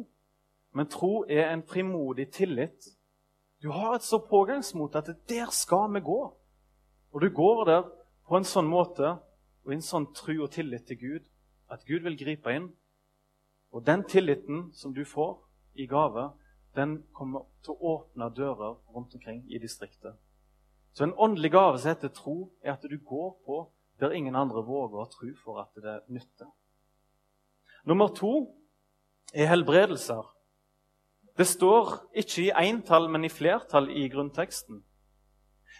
[0.72, 2.88] Men tro er en frimodig tillit.
[3.60, 6.20] Du har et så pågangsmot at der skal vi gå.
[7.12, 7.97] Og du går der
[8.28, 9.16] på en sånn måte
[9.64, 11.28] og i en sånn tro og tillit til Gud
[11.72, 12.70] at Gud vil gripe inn.
[13.72, 15.34] Og den tilliten som du får
[15.76, 16.30] i gave,
[16.76, 20.16] den kommer til å åpne dører rundt omkring i distriktet.
[20.96, 23.60] Så en åndelig gave som heter tro, er at du går på
[24.00, 26.48] der ingen andre våger å tro for at det nytter.
[27.84, 28.48] Nummer to
[29.34, 30.24] er helbredelser.
[31.38, 34.82] Det står ikke i entall, men i flertall i grunnteksten.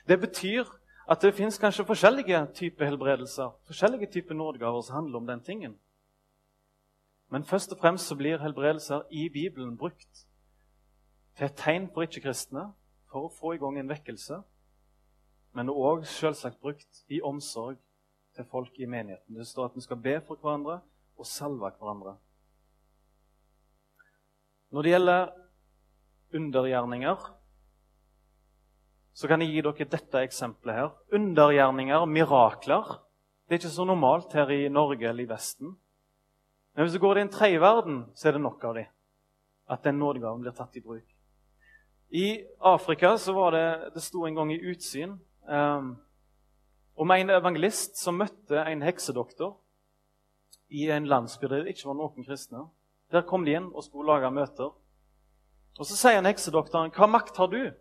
[0.09, 0.69] Det betyr
[1.09, 5.79] at det fins kanskje forskjellige typer helbredelser, forskjellige typer nådegaver som handler om den tingen.
[7.29, 10.27] Men først og fremst så blir helbredelser i Bibelen brukt
[11.37, 12.73] til et tegn for ikke-kristne
[13.09, 14.41] for å få i gang en vekkelse,
[15.57, 17.79] men òg selvsagt brukt i omsorg
[18.37, 19.37] til folk i menigheten.
[19.37, 20.81] Det står at vi skal be for hverandre
[21.17, 22.17] og salve hverandre.
[24.71, 25.31] Når det gjelder
[26.35, 27.38] undergjerninger,
[29.19, 30.91] så kan jeg gi dere dette eksempelet her.
[31.19, 32.99] Undergjerninger, mirakler,
[33.49, 35.73] det er ikke så normalt her i Norge eller i Vesten.
[36.75, 38.93] Men hvis du går til en tredje verden, så er det nok av dem.
[39.69, 41.09] At den nådegaven blir tatt i bruk.
[42.15, 45.91] I Afrika så var det Det sto en gang i Utsyn um,
[46.97, 49.59] om en evangelist som møtte en heksedoktor
[50.71, 52.69] i en landsby der det ikke var noen kristne.
[53.11, 54.71] Der kom de inn og skulle lage møter.
[55.79, 57.75] Og Så sier en heksedoktoren, 'Hva makt har du?'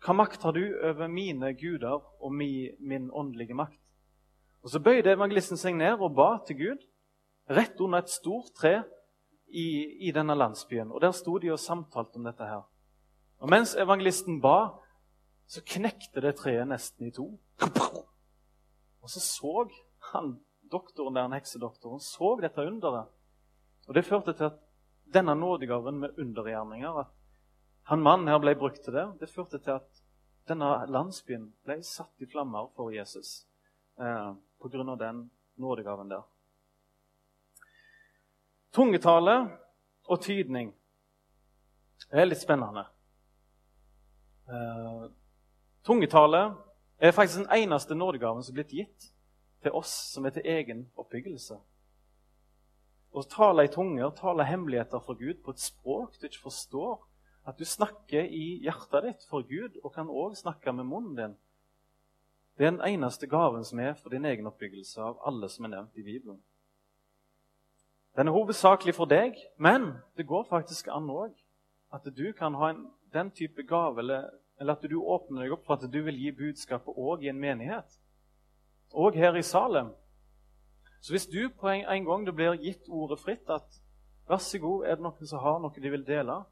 [0.00, 3.80] 'Hva makt har du over mine guder og min, min åndelige makt?'
[4.62, 6.86] Og Så bøyde evangelisten seg ned og ba til Gud,
[7.50, 8.82] rett under et stort tre
[9.48, 9.66] i,
[10.08, 10.92] i denne landsbyen.
[10.92, 12.62] Og Der sto de og samtalte om dette her.
[13.40, 14.68] Og mens evangelisten ba,
[15.48, 17.40] så knekte det treet nesten i to.
[19.00, 19.68] Og så så
[20.12, 20.36] han
[20.70, 23.08] doktoren der, han heksedoktoren så dette underet.
[23.88, 24.60] Og Det førte til at
[25.12, 27.06] denne nådegaven med undergjerninger, at
[27.90, 30.02] han mannen her ble brukt til det, det førte til at
[30.46, 33.48] denne landsbyen ble satt i flammer for Jesus
[33.98, 34.30] eh,
[34.62, 34.94] pga.
[34.94, 35.24] den
[35.58, 36.22] nådegaven der.
[38.70, 39.34] Tungetale
[40.06, 40.70] og tydning
[42.14, 42.86] er litt spennende.
[44.46, 45.10] Eh,
[45.82, 46.44] tungetale
[46.98, 49.10] er faktisk den eneste nådegaven som er blitt gitt
[49.66, 51.58] til oss som er til egen oppbyggelse.
[53.10, 57.00] Å tale i tunger, tale hemmeligheter for Gud på et språk du ikke forstår,
[57.50, 61.38] at du snakker i hjertet ditt for Gud og kan òg snakke med munnen din,
[62.58, 65.72] det er den eneste gaven som er for din egen oppbyggelse av alle som er
[65.74, 66.38] nevnt i Bibelen.
[68.16, 71.32] Den er hovedsakelig for deg, men det går faktisk an òg
[71.94, 74.28] at du kan ha en, den type gave, eller,
[74.60, 77.40] eller, at du åpner deg opp for at du vil gi budskapet òg i en
[77.40, 77.98] menighet.
[78.92, 79.90] Og her i Salem.
[81.00, 83.80] Så hvis du på en, en gang det blir gitt ordet fritt at
[84.28, 86.42] vær så god, er det noen som har noe de vil dele,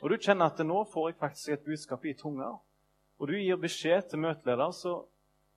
[0.00, 2.54] og du kjenner at nå får jeg faktisk et budskap i tunga,
[3.18, 4.96] og du gir beskjed til møteleder, så,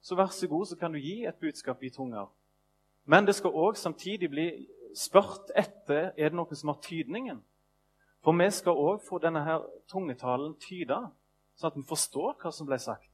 [0.02, 2.28] så vær så god, så kan du gi et budskap i tunga.
[3.06, 4.48] Men det skal òg samtidig bli
[4.96, 7.42] spurt etter er det noen som har tydningen.
[8.26, 11.04] For vi skal òg få denne her tungetalen tyda,
[11.56, 13.12] sånn at vi forstår hva som ble sagt.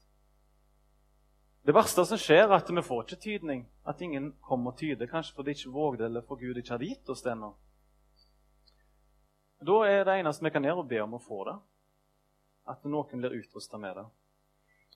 [1.62, 3.66] Det verste som skjer, er at vi får ikke tydning.
[3.86, 5.10] At ingen kommer og tyder.
[5.10, 7.52] Kanskje fordi de ikke vågde, eller for Gud ikke hadde gitt oss det ennå.
[9.62, 11.58] Da er det eneste vi kan gjøre, å be om å få det.
[12.70, 14.06] At noen blir utrusta med det.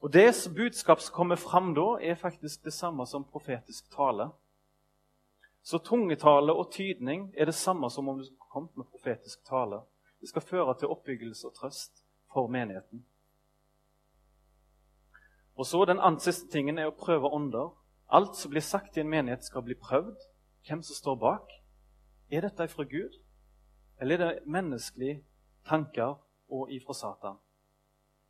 [0.02, 4.30] Og Det budskap som kommer fram da, er faktisk det samme som profetisk tale.
[5.64, 9.82] Så tungetale og tydning er det samme som om du skulle kommet med profetisk tale.
[10.22, 13.06] Det skal føre til oppbyggelse og trøst for menigheten.
[15.56, 17.70] Og så Den andre siste tingen er å prøve ånder.
[18.10, 20.18] Alt som blir sagt i en menighet, skal bli prøvd.
[20.68, 21.52] Hvem som står bak.
[22.32, 23.14] Er dette fra Gud,
[24.00, 25.24] eller er det menneskelige
[25.66, 26.16] tanker
[26.50, 27.38] og ifra Satan?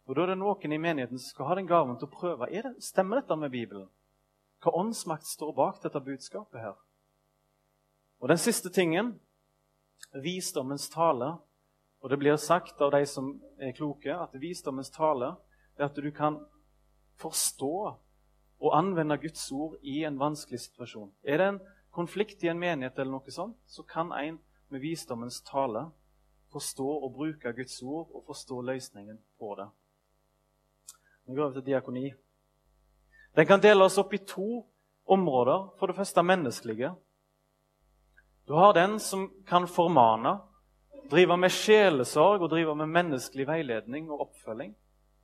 [0.05, 2.49] Og Da er det noen i menigheten som skal ha den gaven til å prøve.
[2.51, 3.87] Er det, Stemmer dette med Bibelen?
[4.61, 6.75] Hva åndsmakt står bak dette budskapet her?
[8.21, 9.19] Og Den siste tingen,
[10.13, 11.37] visdommens tale.
[12.01, 15.35] Og Det blir sagt av de som er kloke, at visdommens tale
[15.77, 16.39] er at du kan
[17.17, 17.97] forstå
[18.59, 21.11] og anvende Guds ord i en vanskelig situasjon.
[21.23, 21.59] Er det en
[21.91, 25.87] konflikt i en menighet, eller noe sånt, så kan en med visdommens tale
[26.55, 29.67] forstå og bruke Guds ord og forstå løsningen på det.
[31.25, 32.05] Nå går vi til diakoni.
[33.35, 34.63] Den kan deles opp i to
[35.05, 35.71] områder.
[35.79, 36.93] For det første menneskelige.
[38.47, 40.39] Du har den som kan formane,
[41.11, 44.75] drive med sjelesorg og drive med menneskelig veiledning og oppfølging.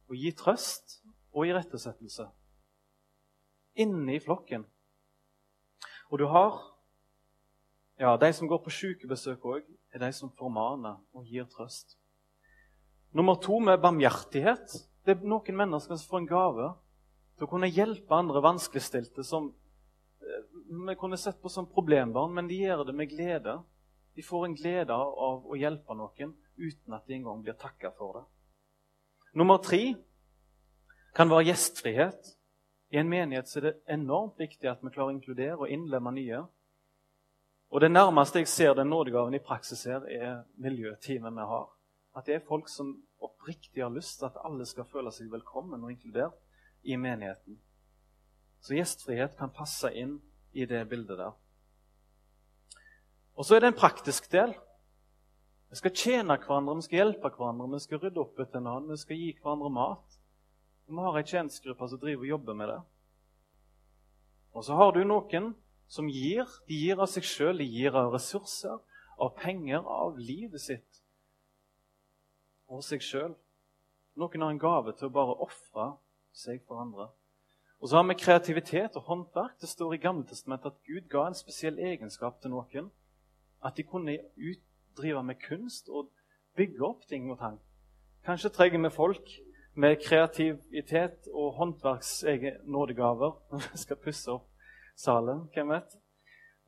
[0.10, 0.99] Og gi trøst
[1.32, 2.27] og irettesettelse
[3.75, 4.65] inne i flokken.
[6.12, 6.60] Og du har
[8.02, 12.00] ja, De som går på sykebesøk òg, er de som formaner og gir trøst.
[13.14, 14.74] Nummer to med barmhjertighet.
[15.06, 16.70] Det er noen mennesker som får en gave
[17.36, 20.48] til å kunne hjelpe andre vanskeligstilte som eh,
[20.88, 23.60] vi kunne sett på som problembarn, men de gjør det med glede.
[24.18, 28.18] De får en glede av å hjelpe noen uten at de engang blir takka for
[28.18, 28.24] det.
[29.38, 29.94] Nummer tre
[31.14, 32.34] kan være gjestfrihet.
[32.92, 36.42] I en menighet er det enormt viktig at vi klarer å inkludere og innlemme nye.
[37.72, 41.70] Og Det nærmeste jeg ser den nådegaven i praksis her, er miljøteamet vi har.
[42.18, 45.84] At det er folk som oppriktig har lyst til at alle skal føle seg velkommen
[45.84, 46.36] og inkludert
[46.84, 47.62] i menigheten.
[48.62, 50.18] Så gjestfrihet kan passe inn
[50.52, 51.32] i det bildet der.
[53.40, 54.52] Og så er det en praktisk del.
[55.72, 59.06] Vi skal tjene hverandre, vi skal hjelpe hverandre, vi skal rydde opp etter hverandre, vi
[59.06, 60.20] skal gi hverandre mat.
[60.92, 62.80] Vi har ei tjenestegruppe som driver og jobber med det.
[64.52, 65.54] Og så har du noen
[65.91, 66.47] som gir.
[66.67, 68.80] De gir av seg sjøl, de gir av ressurser,
[69.21, 71.01] av penger, av livet sitt
[72.71, 73.34] og seg sjøl.
[74.15, 75.89] Noen har en gave til å bare ofre
[76.32, 77.10] seg for andre.
[77.82, 79.58] Og så har vi kreativitet og håndverk.
[79.60, 82.91] Det står i Gammeltestamentet at Gud ga en spesiell egenskap til noen.
[83.60, 84.15] At de kunne
[84.97, 86.12] drive med kunst og
[86.56, 87.60] bygge opp ting og tang.
[88.23, 89.34] Kanskje trenger vi folk
[89.73, 94.51] med kreativitet og håndverksnådegaver når vi skal pusse opp
[95.02, 95.46] salen.
[95.56, 95.98] Hvem vet?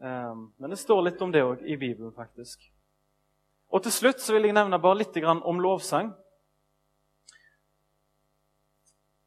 [0.03, 2.65] Men det står litt om det òg i Bibelen, faktisk.
[3.73, 6.11] Og til slutt så vil jeg nevne bare litt om lovsang.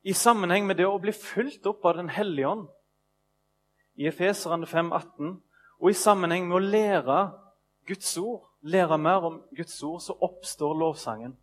[0.06, 2.68] I sammenheng med det å bli fulgt opp av Den hellige ånd
[3.96, 5.32] i Efeserane 5,18,
[5.80, 7.16] og i sammenheng med å lære
[7.88, 11.34] Guds ord, lære mer om Guds ord, så oppstår lovsangen.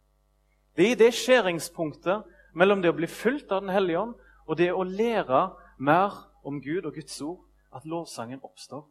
[0.77, 2.23] Det er i det skjæringspunktet
[2.53, 4.13] mellom det å bli fulgt av Den hellige ånd
[4.47, 5.47] og det å lære
[5.77, 7.41] mer om Gud og Guds ord
[7.75, 8.85] at lovsangen oppstår.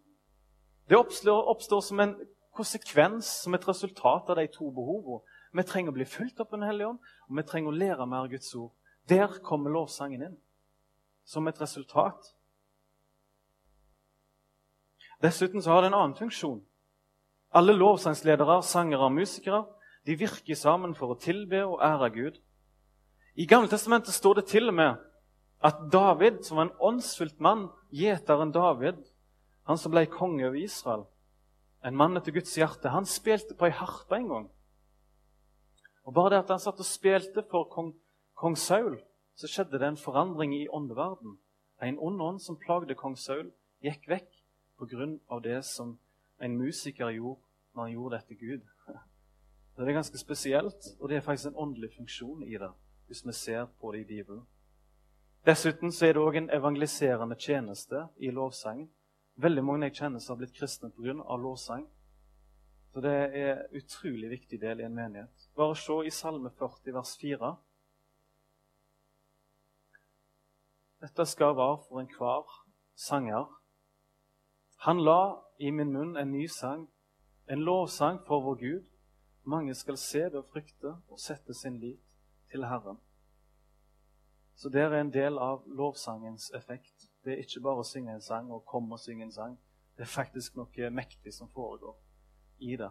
[0.89, 2.15] Det oppstår, oppstår som en
[2.53, 5.23] konsekvens, som et resultat av de to behovene.
[5.53, 8.07] Vi trenger å bli fulgt opp av Den hellige ånd, og vi trenger å lære
[8.07, 8.73] mer av Guds ord.
[9.09, 10.37] Der kommer lovsangen inn,
[11.25, 12.33] som et resultat.
[15.23, 16.63] Dessuten så har det en annen funksjon.
[17.55, 19.65] Alle lovsangsledere, sangere og musikere
[20.07, 22.41] de virker sammen for å tilbe og ære Gud.
[23.35, 25.12] I Gamle testamentet står det til og med
[25.63, 28.99] at David, som var en åndsfylt mann, gjeteren David,
[29.69, 31.05] han som ble konge over Israel,
[31.87, 34.51] en mann etter Guds hjerte, han spilte på ei harpe en gang.
[36.07, 37.93] Og Bare det at han satt og spilte for kong,
[38.39, 38.99] kong Saul,
[39.39, 41.39] så skjedde det en forandring i åndeverden.
[41.83, 43.51] En ond ånd som plagde kong Saul,
[43.83, 44.31] gikk vekk
[44.79, 45.39] pga.
[45.43, 45.99] det som
[46.41, 47.41] en musiker gjorde
[47.75, 48.63] når han gjorde dette Gud.
[49.77, 52.71] Det er ganske spesielt, og det er faktisk en åndelig funksjon i det.
[53.07, 54.47] hvis vi ser på det i Bibelen.
[55.47, 58.87] Dessuten så er det òg en evangeliserende tjeneste i lovsangen.
[59.43, 61.15] Veldig mange jeg kjenner som har blitt kristne pga.
[61.37, 61.89] lovsang.
[62.93, 65.49] Så det er en utrolig viktig del i en menighet.
[65.57, 67.57] Bare se i Salme 40, vers 4.
[71.03, 72.47] Dette skal være for enhver
[72.95, 73.47] sanger.
[74.87, 76.89] Han la i min munn en ny sang,
[77.51, 78.85] en lovsang for vår Gud.
[79.45, 82.01] Mange skal se det og frykte og sette sin lit
[82.51, 83.01] til Herren.
[84.63, 87.09] Så det er en del av lovsangens effekt.
[87.27, 89.55] Det er ikke bare å synge en sang og komme og synge en sang.
[89.99, 91.97] Det er faktisk noe mektig som foregår
[92.63, 92.91] i det.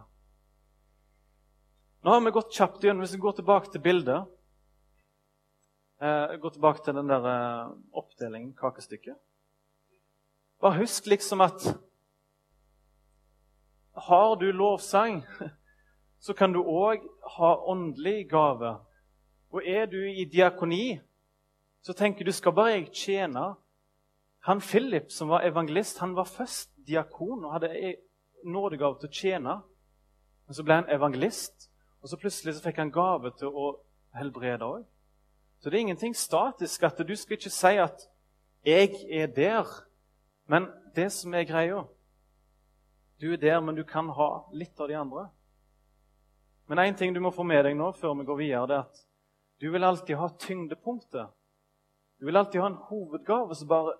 [2.04, 3.00] Nå har vi gått kjapt igjen.
[3.00, 4.26] Hvis vi går tilbake til bildet
[6.04, 7.70] eh, Går tilbake til den der eh,
[8.02, 9.16] oppdelingen, kakestykket.
[10.60, 11.64] Bare husk liksom at
[14.10, 15.22] Har du lovsang,
[16.26, 17.00] så kan du òg
[17.38, 18.74] ha åndelig gave.
[19.56, 21.00] Og er du i diakoni,
[21.82, 23.54] så tenker du skal bare jeg tjene.
[24.46, 27.94] Han Philip, som var evangelist, han var først diakon og hadde
[28.44, 29.56] nådegave til å tjene.
[30.46, 31.68] Men så ble han evangelist,
[32.02, 33.68] og så plutselig så fikk han gave til å
[34.18, 34.82] helbrede òg.
[35.62, 36.82] Så det er ingenting statisk.
[36.82, 38.08] at Du skal ikke si at
[38.64, 39.84] 'jeg er der',
[40.46, 41.84] men det som er greia
[43.20, 45.30] Du er der, men du kan ha litt av de andre.
[46.66, 48.80] Men én ting du må få med deg nå før vi går videre, det er
[48.80, 49.06] at
[49.60, 51.28] du vil alltid ha tyngdepunktet.
[52.22, 53.92] Du vil alltid ha en hovedgave som bare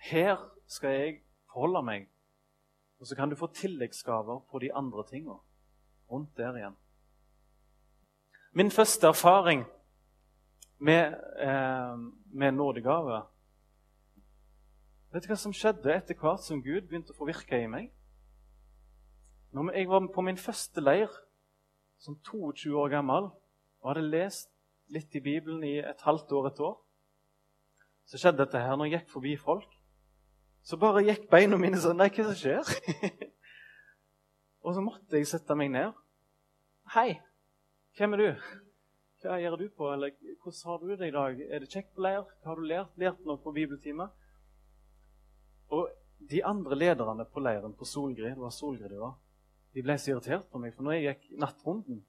[0.00, 0.36] Her
[0.66, 1.18] skal jeg
[1.52, 2.06] forholde meg.
[3.00, 5.36] Og så kan du få tilleggsgaver på de andre tinga
[6.10, 6.76] rundt der igjen.
[8.52, 9.66] Min første erfaring
[10.78, 11.04] med,
[11.36, 11.98] eh,
[12.32, 13.22] med nådegave
[15.12, 17.92] Vet du hva som skjedde etter hvert som Gud begynte å få virke i meg?
[19.52, 21.12] Når jeg var på min første leir
[21.98, 23.30] som 22 år gammel
[23.80, 24.48] og hadde lest
[24.88, 26.87] litt i Bibelen i et halvt år, et år,
[28.08, 29.68] så skjedde dette her når jeg gikk forbi folk.
[30.64, 33.28] Så bare gikk beina mine sånn Nei, hva er det som skjer?
[34.64, 35.92] og så måtte jeg sette meg ned.
[36.94, 37.20] Hei,
[37.98, 38.48] hvem er du?
[39.22, 39.92] Hva gjør du på?
[39.92, 41.40] Eller hvordan har du det i dag?
[41.48, 42.24] Er det kjekt på leir?
[42.40, 42.92] Hva har du lært?
[43.00, 44.08] Lært noe på bibeltime?
[45.74, 45.88] Og
[46.30, 49.18] de andre lederne på leiren på Solgrid, det var Solgrid det var,
[49.74, 52.00] de ble så irritert på meg, for når jeg gikk nattrunden,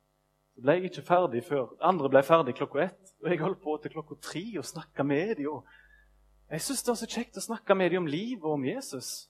[0.55, 3.75] så ble jeg ikke ferdig før Andre ble ferdig klokka ett, og jeg holdt på
[3.83, 5.59] til klokka tre og snakka med dem.
[6.49, 9.29] Jeg syns det var så kjekt å snakke med dem om livet og om Jesus.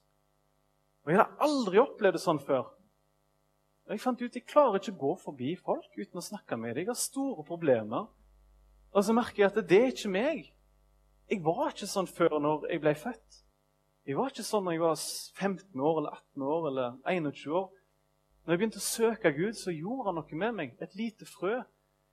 [1.04, 2.70] Og Jeg hadde aldri opplevd det sånn før.
[3.88, 6.76] Og Jeg fant ut jeg klarer ikke å gå forbi folk uten å snakke med
[6.76, 6.86] dem.
[6.86, 8.08] Jeg har store problemer.
[8.94, 10.48] Og så merker jeg at det er ikke meg.
[11.30, 13.42] Jeg var ikke sånn før når jeg ble født.
[14.08, 15.02] Jeg var ikke sånn når jeg var
[15.42, 17.68] 15 år eller 18 år eller 21 år.
[18.46, 20.72] Når jeg begynte å søke Gud, så gjorde han noe med meg.
[20.82, 21.60] Et lite frø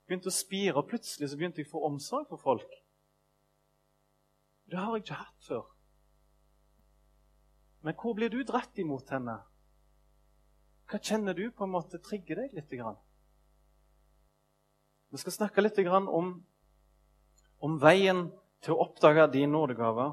[0.05, 2.75] begynte å spire, og plutselig så begynte jeg å få omsorg for folk.
[4.67, 5.65] Det har jeg ikke hatt før.
[7.85, 9.37] Men hvor blir du dratt imot henne?
[10.87, 12.73] Hva kjenner du på en måte trigger deg litt?
[15.11, 16.31] Vi skal snakke litt om,
[17.59, 18.27] om veien
[18.63, 20.09] til å oppdage din nådegave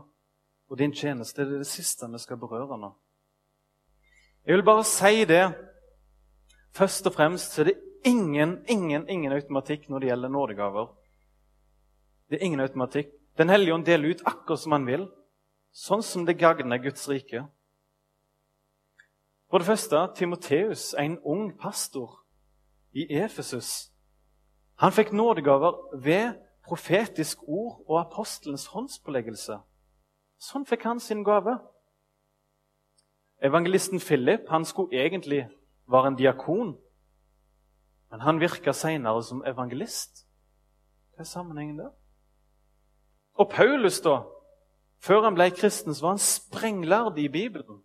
[0.70, 1.46] og din tjeneste.
[1.46, 2.92] Det er det siste vi skal berøre nå.
[4.44, 5.44] Jeg vil bare si det.
[6.74, 10.88] Først og fremst så er det ingen, ingen, ingen automatikk når det gjelder nådegaver.
[12.28, 13.14] Det er ingen automatikk.
[13.38, 15.08] Den hellige ånd deler ut akkurat som han vil,
[15.74, 17.42] sånn som det gagner Guds rike.
[19.50, 22.20] For det første, Timoteus, en ung pastor
[22.94, 23.90] i Efesus.
[24.78, 29.58] Han fikk nådegaver ved profetisk ord og apostelens håndspåleggelse.
[30.38, 31.58] Sånn fikk han sin gave.
[33.42, 35.44] Evangelisten Philip han skulle egentlig
[35.90, 36.72] være en diakon,
[38.10, 40.24] men han virka seinere som evangelist.
[41.14, 41.92] Hva er sammenhengen der?
[43.34, 44.20] Og Paulus, da?
[45.02, 47.82] Før han ble kristen, så var han sprenglærd i Bibelen.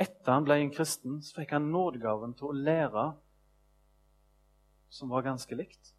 [0.00, 3.08] Etter han ble en kristen, så fikk han nådegaven til å lære
[4.94, 5.92] som var ganske likt.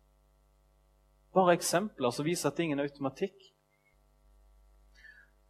[1.36, 3.36] Bare eksempler som viser at det er ingen automatikk.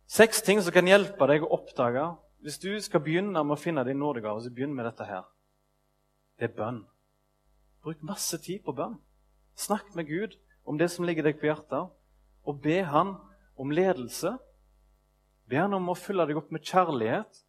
[0.10, 2.08] Seks ting som kan hjelpe deg å oppdage.
[2.46, 5.26] Hvis du skal begynne med å finne din nådegave, så begynn med dette her.
[6.38, 6.84] Det er bønn.
[7.86, 8.98] Bruk masse tid på bønn.
[9.58, 10.36] Snakk med Gud
[10.66, 11.94] om det som ligger deg på hjertet,
[12.46, 13.16] og be Han
[13.58, 14.38] om ledelse.
[15.50, 17.42] Be Han om å fylle deg opp med kjærlighet.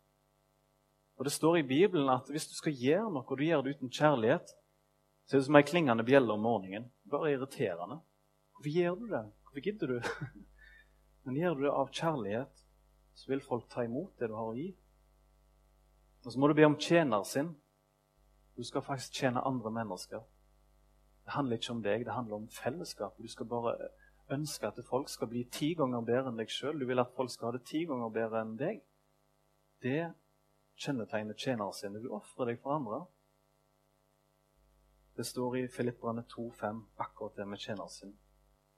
[1.16, 3.76] Og Det står i Bibelen at hvis du skal gjøre noe, og du gjør det
[3.76, 4.52] uten kjærlighet,
[5.26, 6.90] så er det som ei klingende bjelle om morgenen.
[7.10, 8.00] Bare irriterende.
[8.54, 9.24] Hvorfor gjør du det?
[9.42, 10.00] Hvorfor gidder du?
[11.24, 12.66] Men gjør du det av kjærlighet,
[13.16, 14.68] så vil folk ta imot det du har å gi.
[16.26, 17.54] Og så må du be om tjener sin.
[18.56, 20.22] Du skal faktisk tjene andre mennesker.
[21.26, 23.16] Det handler ikke om deg, det handler om fellesskap.
[23.18, 23.74] Du skal bare
[24.32, 26.78] ønske at folk skal bli ti ganger bedre enn deg sjøl.
[26.80, 28.80] Du vil at folk skal ha det ti ganger bedre enn deg.
[29.82, 30.12] Det
[30.82, 32.02] kjennetegner tjenere sine.
[32.02, 33.00] Du ofrer deg for andre.
[35.16, 38.14] Det står i Filipperne 2,5 akkurat det med tjeneren sin.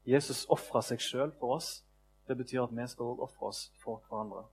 [0.07, 1.83] Jesus ofra seg sjøl for oss.
[2.29, 4.45] Det betyr at vi skal også ofre oss for hverandre.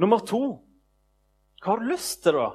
[0.00, 0.42] Nummer to
[1.62, 2.48] hva har du lyst til, da?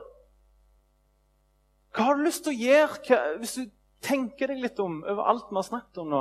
[1.96, 3.70] Hva har du lyst til å gjøre hva, hvis du
[4.04, 6.20] tenker deg litt om over alt vi har snakket om nå,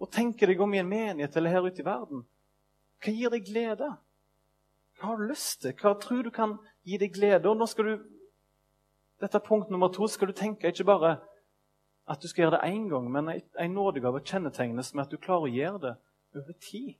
[0.00, 2.24] og tenker deg om i en menighet eller her ute i verden?
[3.00, 3.90] Hva gir deg glede?
[4.98, 5.74] Hva har du lyst til?
[5.76, 7.48] Hva tror du kan gi deg glede?
[7.48, 8.06] Og nå skal du,
[9.20, 11.18] dette er punkt nummer to skal du tenke ikke bare
[12.10, 15.46] at du skal gjøre det én gang, men en nådegave kjennetegnes med at du klarer
[15.46, 15.94] å gjøre det
[16.40, 16.96] over tid.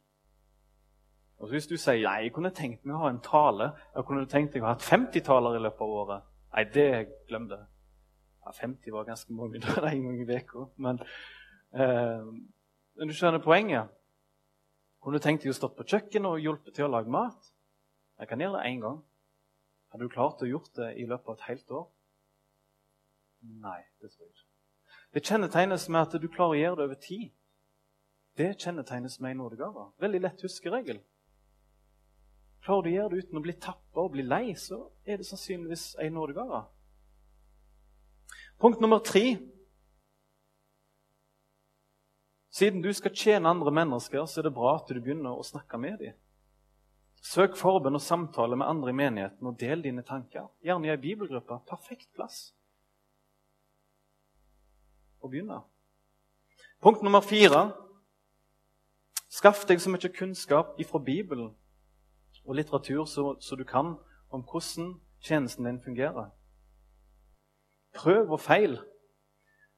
[1.41, 4.29] Og Hvis du sier nei, jeg kunne tenkt meg å ha en tale, jeg kunne
[4.29, 6.87] tenkt meg å ha hatt 50 taler i løpet av året Nei, det
[7.29, 7.61] glem det.
[8.43, 9.61] Ja, 50 var ganske mange.
[9.91, 10.65] En gang i uka.
[10.83, 10.99] Men,
[11.73, 12.25] eh,
[13.01, 13.89] men du skjønner poenget.
[15.01, 17.47] Kunne du tenkt deg å stå på kjøkkenet og hjulpet til å lage mat?
[18.21, 18.99] Jeg kan gjøre det én gang.
[19.89, 21.87] Hadde du klart å gjort det i løpet av et helt år?
[23.65, 24.49] Nei, det tror jeg ikke.
[25.17, 27.31] Det kjennetegnes med at du klarer å gjøre det over tid.
[28.37, 29.87] Det kjennetegnes med en nådegave.
[30.05, 31.01] Veldig lett huskeregel.
[32.61, 35.31] Klarer du å gjøre det uten å bli tappa og bli lei, så er det
[35.31, 36.61] sannsynligvis en nådegave.
[38.61, 39.41] Punkt nummer tre.
[42.51, 45.79] Siden du skal tjene andre mennesker, så er det bra at du begynner å snakke
[45.79, 46.17] med dem.
[47.23, 50.49] Søk forbønn og samtale med andre i menigheten og del dine tanker.
[50.65, 51.61] Gjerne i ei bibelgruppe.
[51.69, 52.51] Perfekt plass
[55.21, 55.61] å begynne.
[56.81, 57.71] Punkt nummer fire.
[59.31, 61.53] Skaff deg så mye kunnskap fra Bibelen
[62.47, 63.95] og litteratur så, så, du kan
[64.33, 66.33] om hvordan tjenesten din fungerer.
[67.95, 68.79] Prøv og feil.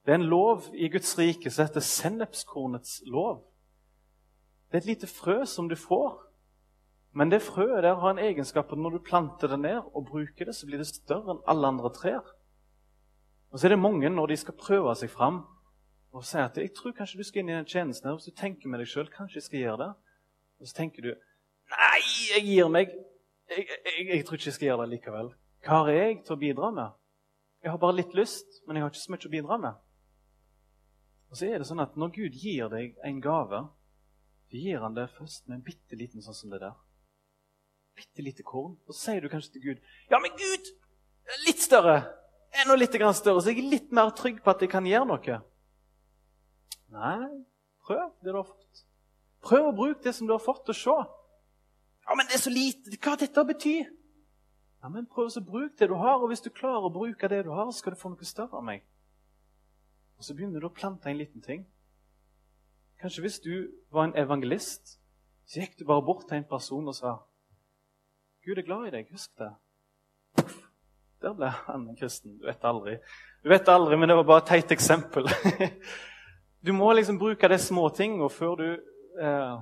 [0.07, 3.45] Det er en lov i Guds rike som heter sennepskornets lov.
[4.71, 6.17] Det er et lite frø som du får.
[7.13, 10.49] Men det frøet der har en egenskap at når du planter det ned og bruker
[10.49, 12.25] det, så blir det større enn alle andre trær.
[13.53, 15.43] Og så er det mange når de skal prøve seg fram
[16.13, 18.31] og sier at 'jeg tror kanskje du skal inn i den tjenesten', her, og så
[18.37, 19.95] tenker med deg sjøl 'kanskje jeg skal gjøre det',
[20.61, 22.01] og så tenker du 'nei,
[22.37, 22.91] jeg gir meg'.
[23.49, 25.35] Jeg, jeg, jeg, tror ikke jeg skal gjøre det likevel.
[25.65, 26.89] Hva har jeg til å bidra med?
[27.63, 29.73] Jeg har bare litt lyst, men jeg har ikke så mye å bidra med.
[31.33, 33.65] Og så er det sånn at Når Gud gir deg en gave,
[34.53, 36.75] så gir han det først med en bitte liten sånn som det der.
[37.97, 38.77] Bitte lite korn.
[38.87, 39.79] Og så sier du kanskje til Gud
[40.11, 40.75] 'Ja, men Gud,
[41.47, 42.23] litt større!'
[42.53, 45.41] enda litt større, så jeg er litt mer trygg på at jeg kan gjøre noe.
[46.93, 47.45] Nei,
[47.87, 48.85] prøv det du har fått.
[49.43, 50.97] Prøv å bruke det som du har fått, og se.
[52.09, 52.93] Ja, men det er så lite.
[53.01, 53.89] Hva dette betyr?
[54.83, 57.45] Ja, men Prøv å bruke det du har, og hvis du klarer å bruke det
[57.47, 58.85] du har, skal du få noe større av meg.
[60.23, 61.65] Og Så begynner du å plante en liten ting.
[63.03, 65.01] Kanskje hvis du var en evangelist,
[65.51, 67.17] så gikk du bare bort til en person og sa
[68.47, 69.49] Gud er glad i deg, husk det.
[71.27, 72.39] Der ble han en kristen.
[72.39, 72.95] Du vet aldri.
[73.43, 75.27] Du vet aldri, men det var bare et teit eksempel.
[76.63, 78.67] Du må liksom bruke de små tingene før du,
[79.19, 79.55] eh,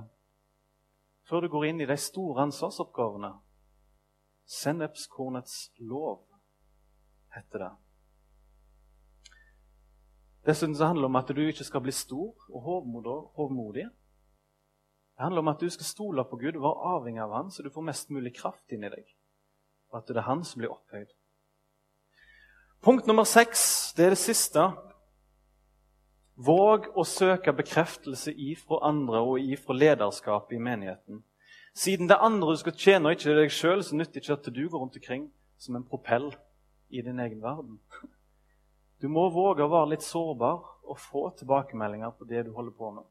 [1.25, 3.31] før du går inn i de store ansvarsoppgavene.
[4.45, 6.19] Sennepskornets lov
[7.33, 7.71] heter det.
[10.45, 12.61] Dessuten så handler det om at du ikke skal bli stor og
[13.37, 13.87] hovmodig.
[15.15, 17.63] Det handler om at du skal stole på Gud og være avhengig av Han, så
[17.63, 19.05] du får mest mulig kraft inni deg.
[19.91, 21.11] Og at det er Han som blir opphøyd.
[22.81, 24.63] Punkt nummer seks, det er det siste.
[26.41, 31.21] Våg å søke bekreftelse ifra andre og ifra lederskapet i menigheten.
[31.77, 34.63] Siden det andre du skal tjene, og ikke deg sjøl, så nytter ikke at du
[34.65, 35.27] går rundt omkring
[35.61, 36.31] som en propell
[36.89, 37.77] i din egen verden.
[39.01, 42.91] Du må våge å være litt sårbar og få tilbakemeldinger på det du holder på
[42.93, 43.07] med.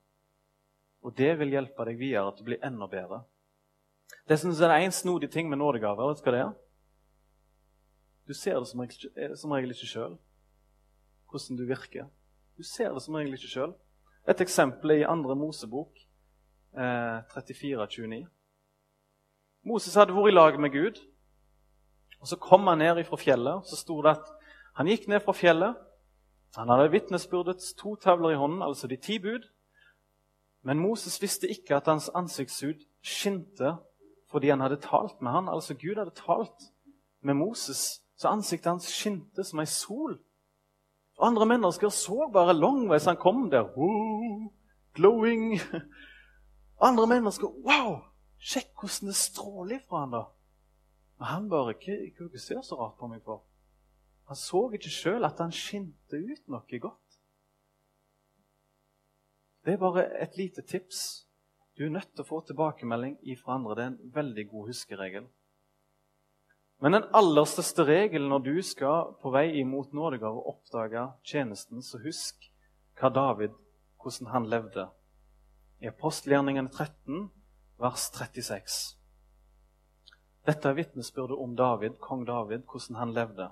[1.03, 3.22] Og det vil hjelpe deg videre til å bli enda bedre.
[4.28, 6.12] Det synes jeg er en snodig ting med nådegaver.
[6.12, 6.53] Vet du hva det er?
[8.30, 10.18] Du ser det som regel, eh, som regel ikke sjøl,
[11.30, 12.11] hvordan du virker.
[12.55, 13.72] Du ser det som regel ikke sjøl.
[14.28, 15.99] Et eksempel er i andre Mosebok
[16.76, 18.28] eh, 34-29.
[19.66, 21.01] Moses hadde vært i lag med Gud.
[22.20, 23.66] og Så kom han ned fra fjellet.
[23.66, 24.30] Så sto det at
[24.81, 25.76] han gikk ned fra fjellet.
[26.57, 29.45] Han hadde vitnesbyrdets to tavler i hånden, altså de ti bud.
[30.64, 33.76] Men Moses visste ikke at hans ansiktshud skinte
[34.31, 35.49] fordi han hadde talt med han.
[35.53, 36.70] Altså Gud hadde talt
[37.20, 40.16] med Moses, så ansiktet hans skinte som ei sol.
[41.20, 43.68] Andre mennesker så bare langveis han kom der.
[43.76, 44.53] Wow,
[44.95, 45.61] glowing.
[46.81, 47.99] Andre mennesker Wow!
[48.41, 50.24] Sjekk hvordan det stråler fra han da.
[51.18, 53.45] Men han bare Hva ser så rart på meg for?
[54.31, 57.16] Han så ikke sjøl at han skinte ut noe godt.
[59.66, 61.26] Det er bare et lite tips.
[61.74, 63.74] Du er nødt til å få tilbakemelding fra andre.
[63.74, 65.26] Det er en veldig god huskeregel.
[66.78, 71.83] Men den aller største regelen når du skal på vei imot nådegave og oppdage tjenesten,
[71.83, 72.47] så husk
[73.03, 73.59] hva David,
[73.99, 74.87] hvordan han levde.
[75.83, 77.33] I apostelgjerningene 13,
[77.83, 78.78] vers 36.
[80.47, 83.51] Dette er vitnesbyrdet om David, kong David, hvordan han levde.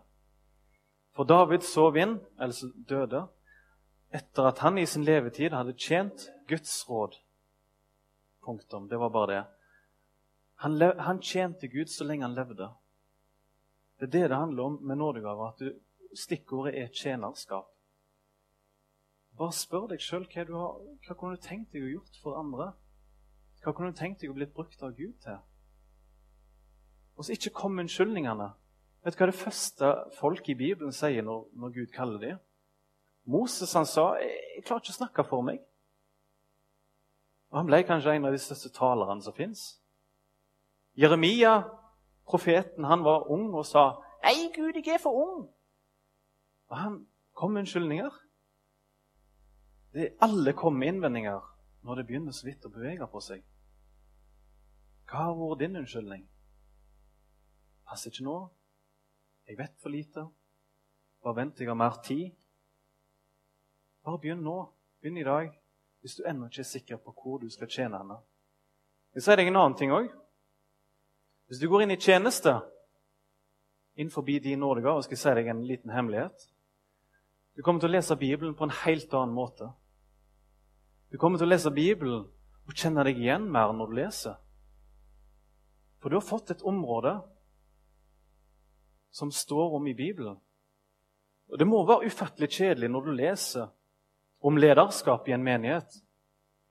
[1.19, 3.25] For David sov inn, altså døde,
[4.15, 7.17] etter at han i sin levetid hadde tjent Guds råd.
[8.47, 8.87] Punktum.
[8.87, 9.41] Det var bare det.
[10.63, 12.69] Han, han, tjente Gud så lenge han levde.
[13.99, 15.49] Det er det det handler om med nådegaver.
[15.49, 15.73] at du,
[16.15, 17.67] Stikkordet er tjenerskap.
[19.39, 22.71] Bare spør deg sjøl hva, har, hva kunne du tenkt deg å gjort for andre.
[23.65, 25.43] Hva kunne du tenkt deg å blitt brukt av Gud til?
[27.19, 28.53] Og så ikke kom unnskyldningene.
[29.05, 32.39] Vet du hva det første folk i Bibelen sier når, når Gud kaller dem?
[33.29, 35.65] Moses han sa 'Jeg klarer ikke å snakke for meg'.
[37.51, 39.81] Og Han ble kanskje en av de største talerne som fins.
[40.97, 41.63] Jeremia,
[42.27, 45.49] profeten, han var ung og sa 'Nei, Gud, jeg er for ung'.
[46.69, 48.11] Og han kom med unnskyldninger.
[49.93, 51.41] Det, alle kommer med innvendinger
[51.83, 53.43] når det begynner så vidt å bevege på seg.
[55.09, 56.29] Hva har vært din unnskyldning?
[57.89, 58.37] Passer ikke nå.
[59.49, 60.27] Jeg vet for lite.
[61.25, 62.31] Bare vent, jeg har mer tid.
[64.05, 64.59] Bare begynn nå.
[65.01, 65.55] Begynn i dag.
[66.01, 68.19] Hvis du ennå ikke er sikker på hvor du skal tjene henne.
[69.17, 70.11] Jeg sier deg en annen ting òg.
[71.49, 72.59] Hvis du går inn i tjeneste
[73.97, 76.45] innenfor din nådegave, skal jeg si deg en liten hemmelighet.
[77.57, 79.73] Du kommer til å lese Bibelen på en helt annen måte.
[81.11, 82.29] Du kommer til å lese Bibelen
[82.69, 84.37] og kjenne deg igjen mer når du leser.
[85.99, 87.17] For du har fått et område
[89.11, 90.37] som står om i Bibelen.
[91.49, 93.69] Og Det må være ufattelig kjedelig når du leser
[94.41, 96.03] om lederskap i en menighet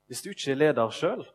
[0.08, 1.26] hvis du ikke er leder sjøl.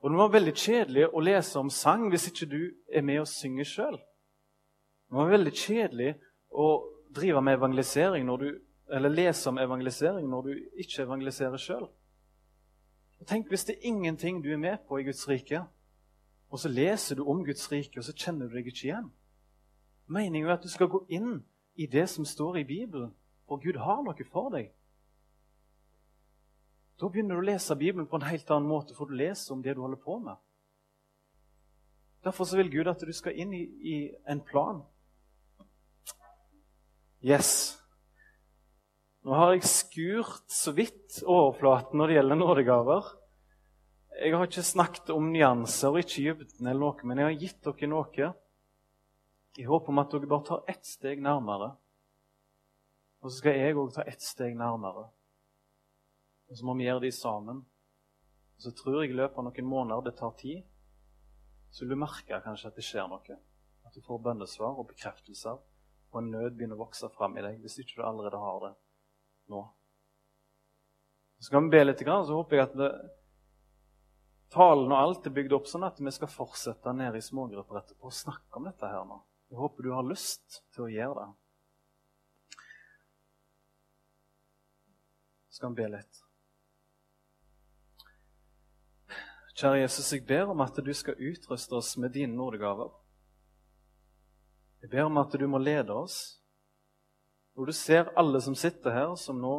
[0.00, 2.60] Og det må være veldig kjedelig å lese om sang hvis ikke du
[2.92, 3.96] er med og synger sjøl.
[3.98, 6.12] Det må være veldig kjedelig
[6.50, 6.68] å
[7.14, 8.48] drive med evangelisering når du,
[8.94, 10.52] eller lese om evangelisering når du
[10.84, 11.88] ikke evangeliserer sjøl.
[13.28, 15.64] Tenk hvis det er ingenting du er med på i Guds rike,
[16.50, 19.10] og så leser du om Guds rike, og så kjenner du deg ikke igjen.
[20.10, 21.38] Meningen er at du skal gå inn
[21.78, 23.12] i det som står i Bibelen,
[23.46, 24.72] for Gud har noe for deg.
[27.00, 29.62] Da begynner du å lese Bibelen på en helt annen måte, for du leser om
[29.62, 30.36] det du holder på med.
[32.26, 33.96] Derfor vil Gud at du skal inn i, i
[34.28, 34.82] en plan.
[37.24, 37.78] Yes.
[39.24, 43.10] Nå har jeg skurt så vidt overflaten når det gjelder nådegaver.
[44.20, 47.60] Jeg har ikke snakket om nyanser og ikke dybden, eller noe, men jeg har gitt
[47.64, 48.32] dere noe
[49.58, 51.72] i håp om at dere bare tar ett steg nærmere.
[53.20, 55.08] Og så skal jeg òg ta ett steg nærmere.
[56.50, 57.64] Og så må vi gjøre de sammen.
[58.56, 60.62] Og så tror jeg i løpet av noen måneder, det tar tid,
[61.70, 63.36] så vil du merke kanskje at det skjer noe.
[63.86, 65.60] At du får bønnesvar og bekreftelser,
[66.10, 68.72] og en nød begynner å vokse fram i deg hvis ikke du allerede har det
[69.54, 69.62] nå.
[71.38, 72.90] Så skal vi be litt, så håper jeg at det,
[74.52, 78.10] talen og alt er bygd opp sånn at vi skal fortsette ned i smågrupper etterpå
[78.10, 79.20] og snakke om dette her nå.
[79.50, 81.30] Jeg håper du har lyst til å gjøre det.
[85.50, 86.20] Skal vi be litt.
[89.58, 92.94] Kjære Jesus, jeg ber om at du skal utruste oss med dine nådegaver.
[94.80, 96.38] Jeg ber om at du må lede oss.
[97.58, 99.56] Og du ser alle som sitter her, som nå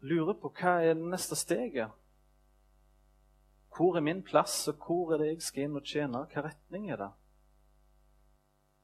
[0.00, 1.92] lurer på hva er det neste steget.
[3.76, 6.24] Hvor er min plass, og hvor er det jeg skal inn og tjene?
[6.32, 7.12] Hva retning er det?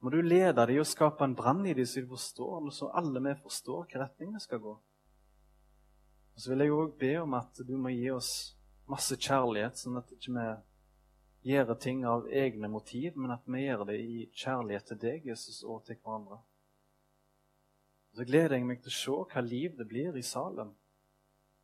[0.03, 3.23] Må du lede dem og skape en brann i dem, så de forstår, så alle
[3.23, 4.73] vi forstår hvilken retning vi skal gå.
[6.35, 8.33] Og Så vil jeg òg be om at du må gi oss
[8.91, 13.85] masse kjærlighet, sånn at ikke vi gjør ting av egne motiv, men at vi gjør
[13.93, 16.41] det i kjærlighet til deg, Jesus, og til hverandre.
[18.13, 20.75] Så gleder jeg meg til å se hva liv det blir i Salem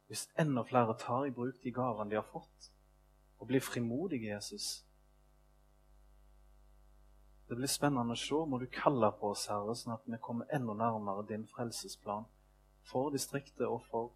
[0.09, 2.71] hvis enda flere tar i bruk de gavene de har fått,
[3.39, 4.87] og blir frimodige, Jesus.
[7.49, 8.39] Det blir spennende å se.
[8.45, 12.29] Må du kalle på oss, Herre, sånn at vi kommer enda nærmere din frelsesplan
[12.89, 14.11] for distriktet og for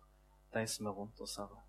[0.53, 1.63] de som er rundt oss, Herre.